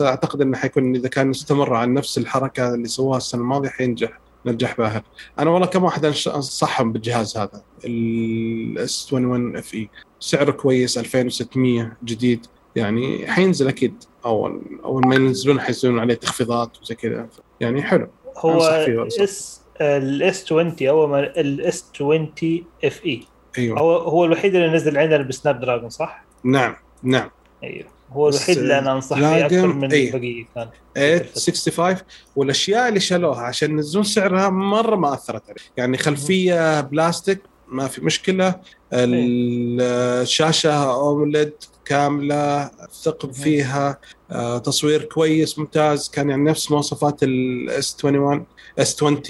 [0.00, 4.76] أعتقد إنه حيكون إذا كان استمر على نفس الحركة اللي سواها السنة الماضية حينجح نجاح
[4.78, 5.02] باهر
[5.38, 9.88] أنا والله كم واحد أنصحهم بالجهاز هذا ال S21 FE
[10.20, 12.46] سعره كويس 2600 جديد.
[12.76, 13.94] يعني حينزل أكيد.
[14.24, 17.28] اول اول ما ينزلون حيصيرون عليه تخفيضات وزي كذا.
[17.60, 18.08] يعني حلو.
[18.36, 18.58] هو.
[18.60, 23.24] اس الاس 20 اول ما ال S20 FE
[23.58, 23.80] أيوه.
[23.80, 27.30] هو هو الوحيد اللي نزل عندنا ب Snapdragon صح؟ نعم نعم.
[27.62, 27.97] أيوه.
[28.12, 30.14] هو الوحيد اللي أنا انصح فيه أكثر من أيه.
[30.14, 31.96] البقية كان 865
[32.36, 35.60] والأشياء اللي شالوها عشان ينزلون سعرها مرة ما أثرت عليه.
[35.76, 38.54] يعني خلفية بلاستيك ما في مشكلة.
[38.92, 41.52] الشاشه OLED
[41.84, 42.70] كاملة
[43.02, 43.98] ثقب فيها
[44.30, 46.08] آه، تصوير كويس ممتاز.
[46.08, 48.46] كان يعني نفس مواصفات ال S 21
[48.78, 49.22] S 20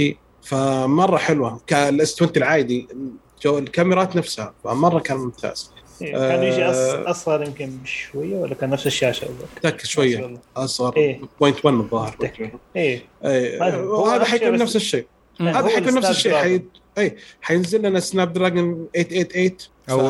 [0.43, 1.61] فمرة حلوة.
[1.73, 2.89] ال S 20 العادي
[3.43, 5.71] جو الكاميرات نفسها فمرة كان ممتاز.
[5.77, 7.11] إيه، كان يجي أص- آه.
[7.11, 9.27] أصغر يمكن بشوية ولا كان نفس الشاشة
[9.63, 11.21] تك شوية أصغر إيه.
[11.41, 12.17] point 1 الظاهر
[12.77, 15.07] إيه اي وهذا أهم شيء حيكون نفس الشيء.
[15.41, 16.35] هذا حيكون نفس الشيء.
[16.35, 16.63] حي...
[16.99, 19.57] اي حينزل لنا Snapdragon 888
[19.91, 20.01] أو.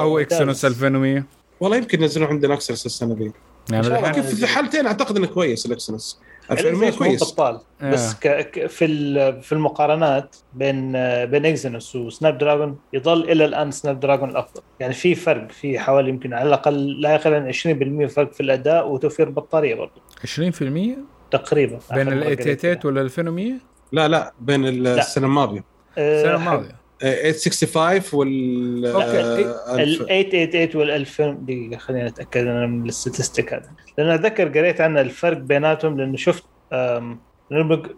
[0.00, 0.64] أو اكسينوس ممتاز.
[0.64, 1.24] 2100
[1.60, 3.32] والله يمكن ينزلون عندنا Exynos السنة ذي
[3.72, 6.18] يعني لكن في الحالتين أعتقد إنه كويس ال Exynos
[6.50, 7.32] 2100 ال Exynos مو كويس.
[7.32, 7.60] بطال.
[7.82, 8.18] بس آه.
[8.20, 8.50] ك...
[8.50, 8.66] ك...
[8.66, 9.42] في ال...
[9.42, 10.92] في المقارنات بين
[11.24, 14.62] بين Exynos و Snapdragon يظل إلى الآن Snapdragon الأفضل.
[14.80, 18.88] يعني في فرق في حوالي يمكن على الأقل لا يقل عن 20% فرق في الأداء
[18.88, 20.96] وتوفير بطارية برضه 20% بين
[21.30, 22.90] تقريبا آخر ال مرة قريت 888 فيها.
[22.90, 23.52] ولا 2100
[23.92, 25.64] لا لا بين السنة الماضية.
[25.98, 26.68] آه، السنة الماضية.
[26.68, 29.06] آه، 865 وال okay.
[29.06, 30.02] آه، ال ألف.
[30.02, 34.98] 888 وال 2000 دقيقة خليني اتاكد أنا من ال statistic هذا لأن اتذكر قريت عن
[34.98, 36.44] الفرق بيناتهم لأنه شفت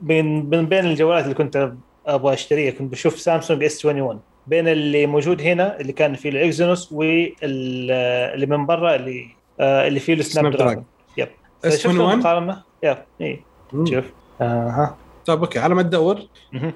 [0.00, 1.72] بين بين بين الجوالات اللي كنت
[2.07, 6.39] أبغى اشتريها كنت بشوف Samsung S 21 بين اللي موجود هنا اللي كان فيه ال
[6.39, 9.26] Exynos واللي من برا اللي
[9.61, 10.84] آه، اللي فيه ال Snap Snapdragon
[11.16, 11.28] yep
[11.64, 13.40] S شفت 21 المقارنة؟ yep اي.
[13.72, 14.04] شوف
[14.40, 14.96] أها
[15.26, 16.18] طيب okay على ما تدور.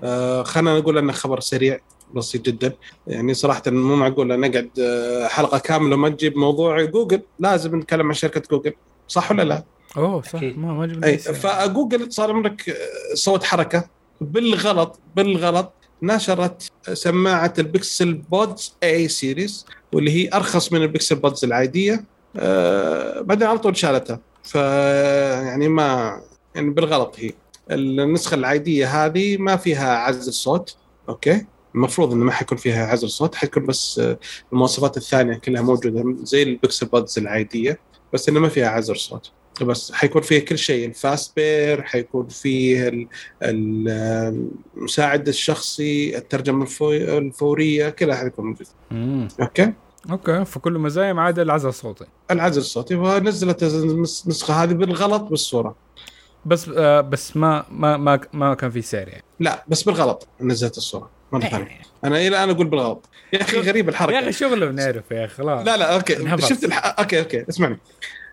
[0.05, 1.78] آه خلينا نقول انه خبر سريع
[2.15, 2.73] بسيط جدا.
[3.07, 8.07] يعني صراحة مو معقول ان نقعد آه، حلقة كاملة ما تجيب موضوع جوجل لازم نتكلم
[8.07, 8.73] عن شركة جوجل.
[9.09, 9.65] صح ولا لا؟
[9.97, 10.35] أوه صح.
[10.35, 10.59] أكيد.
[10.59, 11.19] ما ما أي.
[11.19, 13.85] فجوجل صار عمرك آه، سوت حركة.
[14.21, 21.16] بالغلط بالغلط نشرت سماعة ال Pixel Buds A series واللي هي أرخص من ال Pixel
[21.16, 22.05] Buds العادية.
[22.37, 24.21] آه بعدين على طول شالتها.
[24.43, 26.21] ف يعني ما
[26.55, 27.31] يعني بالغلط هي.
[27.71, 30.77] النسخة العادية هذه ما فيها عزل صوت
[31.09, 34.18] okay؟ المفروض إنه ما حيكون فيها عزل صوت حيكون بس آه،
[34.53, 37.79] المواصفات الثانية كلها موجودة زي ال Pixel Buds العادية
[38.12, 39.31] بس إنه ما فيها عزل صوت.
[39.62, 43.09] بس حيكون فيه كل شيء ال Fast Pair حيكون فيه ال-
[43.43, 49.29] ال- المساعد الشخصي الترجمة الفو- الفورية كلها حيكون موجود مم.
[49.41, 49.73] okay؟
[50.11, 52.05] okay فكل مزايا ما عدا العزل الصوتي.
[52.31, 55.77] العزل الصوتي ونزلت النسخة هذه بالغلط بالصورة.
[56.47, 59.25] بس آه بس ما ما ما ما كان في سعر يعني.
[59.41, 61.11] لا بس بالغلط نزلت الصورة.
[61.33, 63.09] مره ثانية أنا إلى الآن أقول بالغلط.
[63.33, 64.14] يا أخي غريب الحركة.
[64.14, 65.66] يا أخي شغله بنعرف يا أخي خلاص.
[65.66, 66.16] لا لا okay.
[66.16, 66.45] انهبط.
[66.45, 66.95] شفت الح...
[66.99, 67.78] okay okay اسمعني.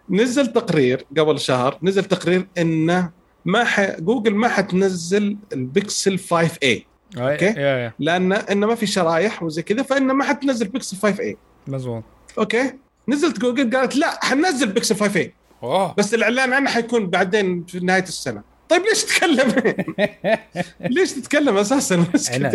[0.09, 3.11] نزل تقرير قبل شهر نزل تقرير إنه
[3.45, 3.99] ما ح...
[3.99, 6.81] جوجل ما حتنزل البكسل 5 a okay
[7.17, 7.45] okay.
[7.45, 11.35] يا يا لأن إنه ما في شرايح وزي كذا فإنه ما حتنزل بيكسل 5 a
[11.67, 12.03] مزبوط.
[12.37, 12.73] okay؟
[13.07, 15.27] نزلت جوجل قالت لا حننزل بيكسل 5 a
[15.63, 15.93] أوه.
[15.97, 18.56] بس الإعلان عنه حيكون بعدين في نهاية السنة.
[18.69, 19.53] طيب ليش تتكلم؟
[20.95, 22.03] ليش تتكلم أساسا؟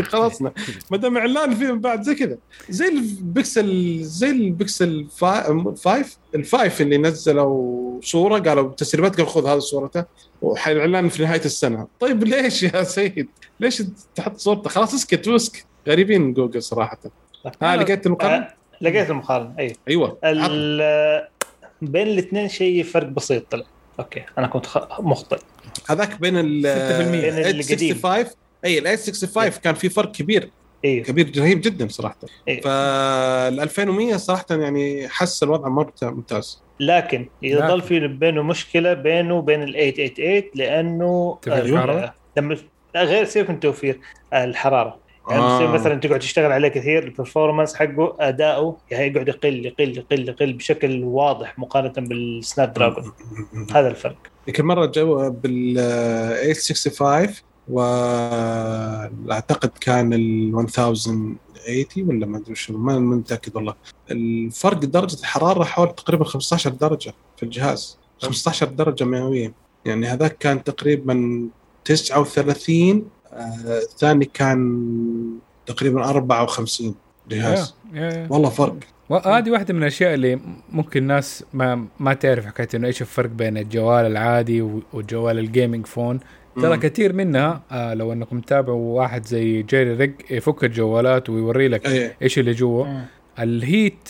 [0.02, 0.52] خلصنا
[0.90, 2.38] ما دام إعلان فيه من بعد زي كذا
[2.68, 6.04] زي البكسل زي البكسل 5
[6.34, 10.04] ال five اللي نزلوا صورة قالوا تسريبات قالوا خذ هذه صورته
[10.42, 13.28] وحيعلن في نهاية السنة طيب ليش يا سيد؟
[13.60, 13.82] ليش
[14.14, 16.98] تحط صورته خلاص اسكت واسكت غريبين جوجل صراحة
[17.62, 20.18] ها لقيت المقارنة؟ آه، لقيت المقارنة اي أيوه.
[20.24, 21.28] ال-
[21.82, 23.64] بين الاثنين شيء فرق بسيط طلع
[24.00, 25.38] okay أنا كنت خ- مخطئ
[25.90, 27.62] هذاك بين ال 6% بين القديم.
[27.62, 28.26] 865
[28.64, 30.50] اي ال 865 كان في فرق كبير
[30.84, 32.16] أيوه كبير رهيب جدا صراحة
[32.48, 32.60] إيه.
[32.60, 37.82] فال 2100 صراحة يعني حس الوضع مرة ممتاز لكن يظل.
[37.82, 42.56] في بينه مشكلة بينه وبين ال 888 لأنه الحرارة؟ لما
[42.96, 44.00] غير سيبك من توفير
[44.34, 44.98] الحرارة
[45.28, 45.62] يعني آه.
[45.62, 45.72] آه.
[45.72, 50.52] مثلا تقعد تشتغل عليه كثير ال performance حقه أداؤه يعني يقعد يقل يقل يقل يقل
[50.52, 53.12] بشكل واضح مقارنة بال Snapdragon
[53.74, 54.16] هذا الفرق
[54.48, 57.34] يمكن مرة جو بال 865
[57.68, 61.36] وأعتقد كان ال 1080
[61.96, 63.74] ولا ما أدري شو ما ما متأكد والله
[64.10, 69.52] الفرق درجة الحرارة حوالي تقريبا 15 درجة في الجهاز 15 درجة مئوية
[69.84, 71.48] يعني هذاك كان تقريبا
[71.84, 73.02] 39 آه،
[73.32, 76.94] الثاني كان تقريبا 54
[77.30, 77.74] جهاز.
[78.30, 78.76] والله فرق.
[79.08, 80.40] وهذه واحدة من الأشياء اللي
[80.72, 84.62] ممكن الناس ما ما تعرف حكاية إنه إيش الفرق بين الجوال العادي
[84.92, 86.20] والجوال ال gaming phone
[86.56, 86.76] ترى.
[86.76, 92.16] كثير منها آه لو إنكم تتابعوا واحد زي JerryRig يفك الجوالات ويوري لك إيه.
[92.22, 92.86] إيش اللي جوا.
[93.38, 94.08] ال heat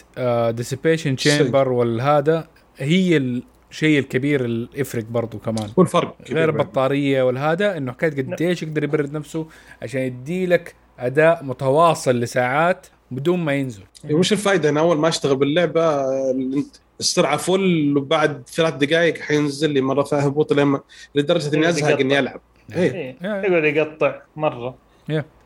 [0.57, 3.43] dissipation chamber والهذا هي
[3.73, 5.68] الشيء الكبير اللي يفرق برضو كمان.
[5.79, 9.47] هو الفرق كبير غير البطارية والهذا إنه حكايه قديش يقدر يبرد نفسه
[9.83, 13.83] عشان يدي لك أداء متواصل لساعات بدون ما ينزل.
[14.05, 16.05] يعني وش الفائده أنا أول ما أشتغل باللعبة
[17.01, 20.81] السرعه full وبعد ثلاث دقائق حينزل لي مرة ثانية هبوط لما
[21.14, 22.41] لدرجة إني أزهق إني ألعب.
[22.77, 22.93] إيه.
[22.93, 23.16] إيه.
[23.23, 24.75] يا- يقعد يقطع مرة.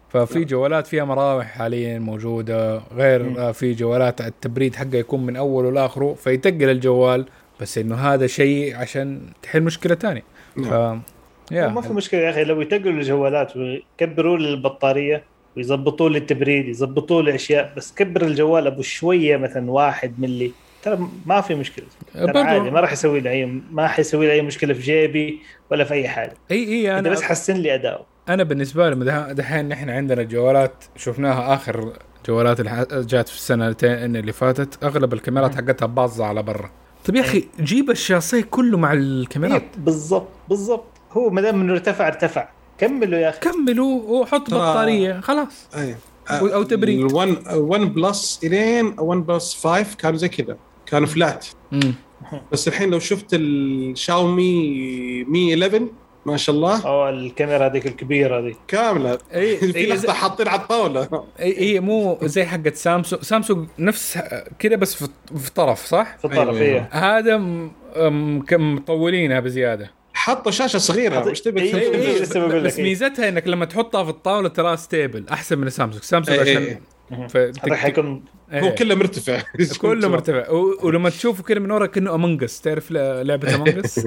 [0.09, 6.14] ففي جوالات فيها مراوح حاليا موجودة غير في جوالات التبريد حقها يكون من اوله لاخره
[6.14, 7.27] فيتقل الجوال
[7.61, 10.23] بس إنه هذا شيء عشان تحل مشكلة ثانية
[10.57, 11.03] ف نعم.
[11.51, 15.23] يا ما في مشكلة يا أخي لو يتقلوا الجوالات ويكبروا لي البطارية
[15.57, 20.53] ويظبطوا لي التبريد يظبطوا لي أشياء بس كبر الجوال أبو شوية مثلا واحد ملي
[20.83, 21.87] ترى ما في مشكلة.
[22.15, 25.39] ترى عادي ما راح يسوي لي أي ما حيسوي لي أي مشكلة في جيبي
[25.71, 26.33] ولا في أي حاجة.
[26.51, 28.07] أي أي أنا بس حسن لي أداؤه.
[28.29, 31.93] أنا بالنسبة لي دحين نحن عندنا جوالات شفناها آخر
[32.29, 35.55] جوالات اللي جات في السنتين اللي فاتت أغلب الكاميرات.
[35.55, 36.71] حقتها باظة على برا.
[37.07, 39.63] طيب يا أخي جيب الشاصيه كله مع الكاميرات.
[39.63, 40.85] إيه، بالضبط بالضبط.
[41.13, 42.49] هو ما دام إنه ارتفع ارتفع.
[42.79, 43.41] كملوا يا أخي.
[43.41, 45.69] كملوا وحط بطارية خلاص.
[45.77, 45.99] إيه.
[46.31, 46.99] أو تبريد.
[46.99, 50.57] ال One 1 Plus إلين 1 Plus 5 كانوا زي كذا.
[50.87, 51.47] كانوا flat
[52.53, 55.87] بس الحين لو شفت الشاومي مي 11
[56.27, 56.87] ما شاء الله.
[56.87, 59.18] أو الكاميرا هذيك الكبيرة دي كاملة.
[59.35, 61.24] إي في لحظة حاطين على الطاولة.
[61.41, 63.22] إي إي مو زي حقت سامسونج.
[63.22, 64.18] سامسونج نفس
[64.59, 66.89] كذا بس في في طرف صح؟ في الطرف أيوة، أيوة.
[66.91, 69.91] هذا م- م- كم مطولينها بزيادة.
[70.14, 72.85] حطوا شاشة صغيرة وش تبي إيه،؟ إيه، إيه، بس إيه.
[72.85, 76.03] ميزتها إنك لما تحطها في الطاولة تراها stable أحسن من سامسونج.
[76.03, 76.81] سامسونج إيه، عشان إيه.
[77.64, 78.61] هذا حيكون إيه.
[78.61, 79.43] هو كله مرتفع.
[79.83, 80.51] كله مرتفع.
[80.51, 84.07] و- ولما تشوفه كده من ورا كأنه Among Us تعرف لعبة Among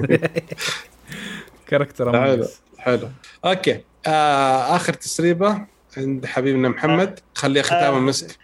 [1.70, 2.46] Us character حلو
[2.78, 3.08] حلو.
[3.44, 3.80] okay.
[4.06, 5.66] آه آخر تسريبة
[5.96, 7.20] عند حبيبنا محمد.
[7.34, 7.98] خليه ختام آه.
[7.98, 8.36] المسك.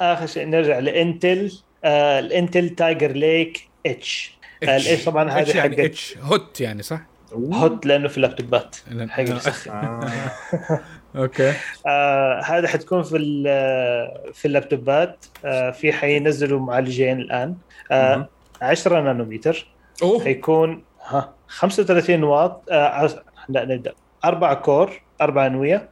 [0.00, 1.52] آخر شيء نرجع لإنتل.
[1.84, 4.36] آه ال Intel Tiger Lake H.
[4.62, 6.14] ال H طبعا H هذه يعني حق H.
[6.22, 7.00] hot يعني صح؟
[7.32, 8.76] hot لأنه في اللابتوبات
[9.08, 10.80] حق آه، آه.
[11.16, 11.52] okay.
[11.86, 17.54] آه هذا حتكون في ال- في اللابتوبات آه في حينزلوا معالجين الآن.
[17.90, 18.26] آه مهم.
[18.62, 19.66] 10 نانومتر.
[20.02, 20.24] أوه.
[20.24, 23.08] حيكون ها 35 واط آه
[23.48, 23.92] لا نبدا
[24.24, 24.90] أربع core
[25.20, 25.88] أربع أنوية.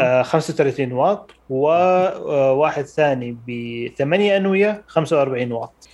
[0.00, 3.50] آه 35 واط وواحد ثاني ب
[3.98, 5.88] 8 انويه 45 واط.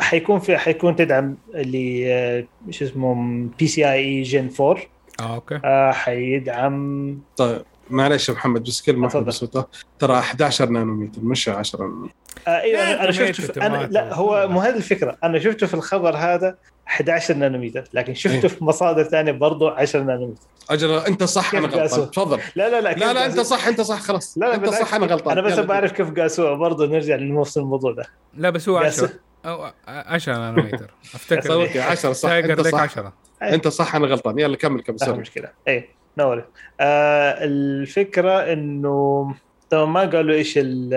[0.00, 3.14] حيكون في حيكون تدعم اللي آه، إيش اسمه
[3.58, 4.76] PCIe Gen 4
[5.20, 5.60] آه okay.
[5.64, 7.62] آه، حيدعم طيب.
[7.92, 9.20] معلش يا محمد بس كلمة واحدة.
[9.20, 9.68] بسيطة.
[9.98, 12.14] ترى 11 نانومتر مش 10 نانومتر.
[12.48, 13.92] آه أيوه أنا, شفته في أنا توماتو.
[13.92, 15.16] لا هو مو هذه الفكرة.
[15.24, 16.56] أنا شفته في الخبر هذا
[16.88, 18.48] 11 نانومتر لكن شفته إيه.
[18.48, 20.42] في مصادر ثانية برضه 10 نانومتر.
[20.70, 22.38] أجل أنت صح أنا غلطان؟ تفضل.
[22.56, 24.38] لا لا لا لا لا أنت؟ صح أنت صح خلاص.
[24.38, 24.68] لا لا أنت.
[24.68, 25.38] صح أنا غلطان.
[25.38, 25.58] أنا بس.
[25.58, 29.08] بعرف كيف قاسوها برضه نرجع لنفس الموضوع ده لا بس هو قاسوا.
[29.08, 30.90] 10 أو 10 نانومتر.
[31.14, 32.30] أفتكر صوتي 10 صح.
[32.30, 32.80] أنت صح.
[32.80, 33.12] 10
[33.42, 34.38] أنت صح أنا غلطان.
[34.38, 35.48] يلا كمل كمل مشكلة.
[35.68, 35.88] أي.
[36.18, 36.44] نوري.
[36.80, 39.34] آه الفكرة إنه
[39.70, 40.90] طبعا ما قالوا إيش ال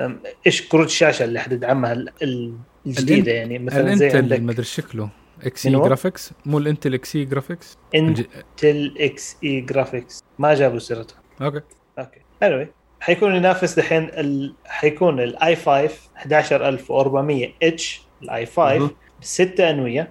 [0.00, 2.54] آه، إيش كروت الشاشة اللي حتدعمها ال- ال-
[2.86, 5.08] الجديدة يعني مثلا زي عندك مدري شكله
[5.42, 11.14] Xe؟ graphics مو ال Intel Xe graphics Intel Xe graphics ما جابوا سيرته.
[11.42, 11.60] okay.
[11.98, 12.20] okay.
[12.44, 12.66] Anyway
[13.00, 14.54] حيكون ينافس دحين ال...
[14.64, 18.90] حيكون الاي 5 11400 إتش الاي 5 مهم.
[19.22, 20.10] بستة أنوية.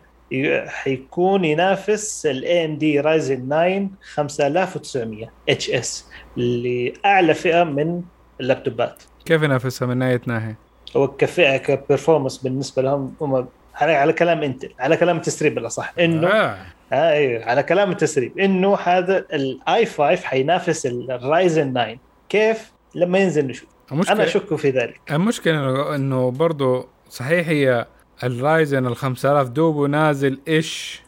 [0.67, 6.05] حيكون ينافس ال AMD Ryzen 9 5900 HS
[6.37, 8.01] اللي اعلى فئة من
[8.41, 9.03] اللابتوبات.
[9.25, 10.57] كيف ينافسها من ناحية ناحية؟
[10.97, 15.93] هو كفئة ك performance بالنسبة لهم هم على على كلام انت على كلام التسريب بالأصح.
[15.99, 16.57] انه آه.
[16.93, 18.39] آه أيوه على كلام التسريب.
[18.39, 21.95] إنه هذا ال i 5 حينافس ال Ryzen 9
[22.29, 23.67] كيف؟ لما ينزل نشوف.
[23.91, 24.99] المشكلة أنا أشك في ذلك.
[25.11, 27.87] المشكلة انه برضه صحيح هي
[28.23, 31.01] ال Ryzen ال 5000 دوبه نازل إيش؟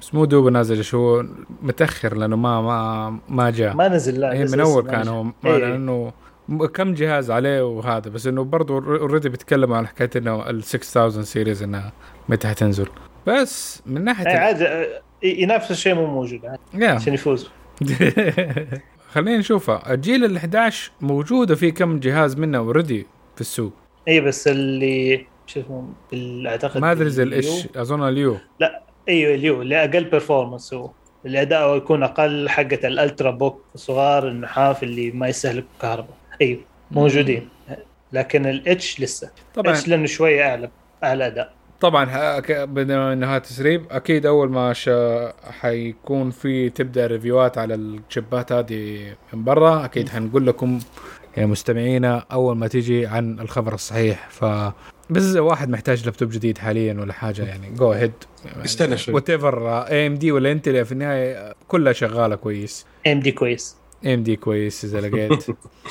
[0.00, 1.24] بس مو دوبه نازل إيش هو
[1.62, 3.74] متأخر لأنه ما ما ما جاء.
[3.74, 5.08] ما نزل لا لسه- من أول كان.
[5.08, 5.56] هو إيه.
[5.58, 6.12] لأنه
[6.74, 11.62] كم جهاز عليه وهذا بس إنه برضه already بيتكلم على حكاية إنه ال 6000 series
[11.62, 11.92] إنها
[12.28, 12.86] متى حتنزل.
[13.26, 14.66] بس من ناحية إيه، عادي
[15.22, 16.40] ينافس الشيء مو موجود.
[16.82, 17.50] عشان يفوز.
[19.12, 23.72] خلينا نشوفها الجيل ال 11 موجودة في كم جهاز منه already في السوق؟
[24.08, 25.88] اي بس اللي شو اسمه
[26.48, 27.22] اعتقد ما أدري زي.
[27.22, 27.68] الإيش.
[27.76, 28.36] أظن ال U.
[29.08, 30.90] أيوه ال U اللي أقل performance هو.
[31.26, 36.16] اللي اداؤه يكون أقل حقة ال ultrabook الصغار النحاف اللي ما يستهلك كهرباء.
[36.42, 37.48] أيوه موجودين.
[38.12, 39.30] لكن ال H لسه.
[39.54, 39.72] طبعا.
[39.72, 40.70] H لأنه شوية أعلى
[41.04, 41.52] أعلى أداء.
[41.80, 48.52] طبعا بما انه هذا تسريب أكيد أول ما شا حيكون في تبدأ ريفيوات على الشيبات
[48.52, 50.78] هذه من برا أكيد حنقول لكم
[51.36, 54.28] يا مستمعينا أول ما تيجي عن الخبر الصحيح.
[54.30, 54.44] ف
[55.10, 57.70] بس اذا واحد محتاج لابتوب جديد حاليا ولا حاجة يعني.
[57.70, 58.12] go ahead
[58.64, 59.14] استنى شوي.
[59.14, 62.86] whatever AMD ولا انتل في النهاية كلها شغالة كويس.
[63.06, 63.76] ام دي كويس.
[64.04, 65.46] AMD كويس إذا لقيت.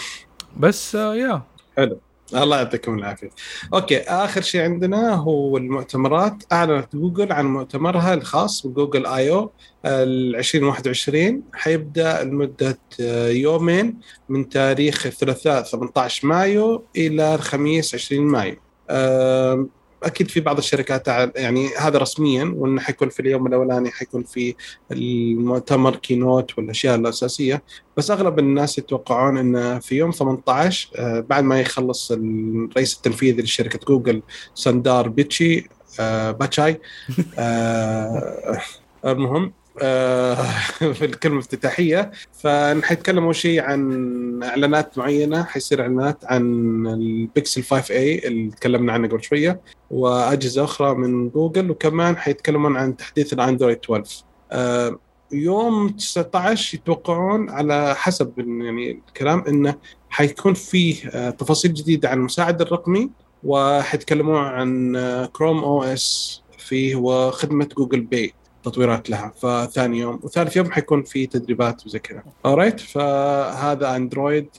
[0.58, 1.42] بس آه، يا
[1.78, 2.00] حلو.
[2.34, 3.30] الله يعطيكم العافية.
[3.74, 6.44] okay آخر شيء عندنا هو المؤتمرات.
[6.52, 9.52] أعلنت جوجل عن مؤتمرها الخاص ب Google I/O
[9.86, 14.00] ال 2021 حيبدأ لمدة آه، يومين
[14.30, 18.56] من تاريخ الثلاثاء 18 مايو إلى الخميس 20 مايو.
[20.06, 24.56] أكيد في بعض الشركات يعني هذا رسميا وإنه حيكون في اليوم الأولاني حيكون في
[24.92, 27.64] المؤتمر keynote والأشياء الأساسية.
[27.98, 33.80] بس أغلب الناس يتوقعون ان في يوم 18 آه، بعد ما يخلص الرئيس التنفيذي لشركة
[33.88, 34.22] جوجل
[34.56, 35.70] ساندار بيتشي
[36.00, 36.82] آه، باتشاي.
[37.40, 38.62] آه،
[39.06, 39.54] المهم
[40.98, 42.12] في الكلمة الافتتاحية.
[42.34, 45.44] فحيتكلم أول شيء عن إعلانات معينة.
[45.44, 46.44] حيصير إعلانات عن
[46.88, 49.62] البيكسل 5 اي اللي تكلمنا عنه قبل شوية
[49.92, 55.00] وأجهزة أخرى من جوجل وكمان حيتكلمون عن تحديث الأندرويد 12 آه،
[55.32, 59.76] يوم 19 يتوقعون على حسب يعني الكلام إنه
[60.10, 63.12] حيكون فيه آه، تفاصيل جديدة عن المساعد الرقمي
[63.44, 68.34] وحيتكلمون عن آه، Chrome OS فيه وخدمة Google Pay
[68.66, 69.34] تطويرات لها.
[69.42, 72.24] فثاني يوم وثالث يوم حيكون في تدريبات وزي كذا.
[72.46, 74.50] alright فهذا اندرويد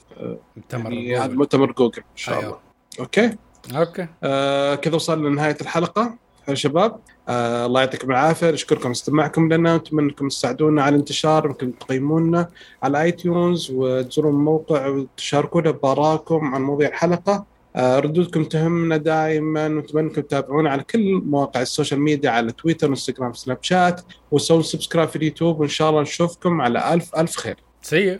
[0.57, 1.37] مؤتمر يعني هذا جوجل.
[1.37, 2.45] مؤتمر جوجل إن شاء أيوه.
[2.45, 2.59] الله.
[2.99, 3.37] okay؟
[3.75, 4.07] okay.
[4.23, 6.17] آه كذا وصلنا لنهاية الحلقة.
[6.49, 6.99] يا شباب.
[7.29, 8.51] آه الله يعطيكم العافية.
[8.51, 12.49] نشكركم استماعكم لنا ونتمنى أنكم تساعدونا على الانتشار ممكن تقيمونا
[12.83, 17.33] على iTunes وتزورون الموقع وتشاركونا بارائكم عن مواضيع الحلقة.
[17.33, 22.87] آه ردودكم تهمنا دائما ونتمنى أنكم تتابعونا على كل مواقع ال social media على تويتر
[22.87, 24.01] وانستغرام سناب شات
[24.31, 27.55] وسووا subscribe في اليوتيوب وإن شاء الله نشوفكم على ألف ألف خير.
[27.81, 28.19] سيء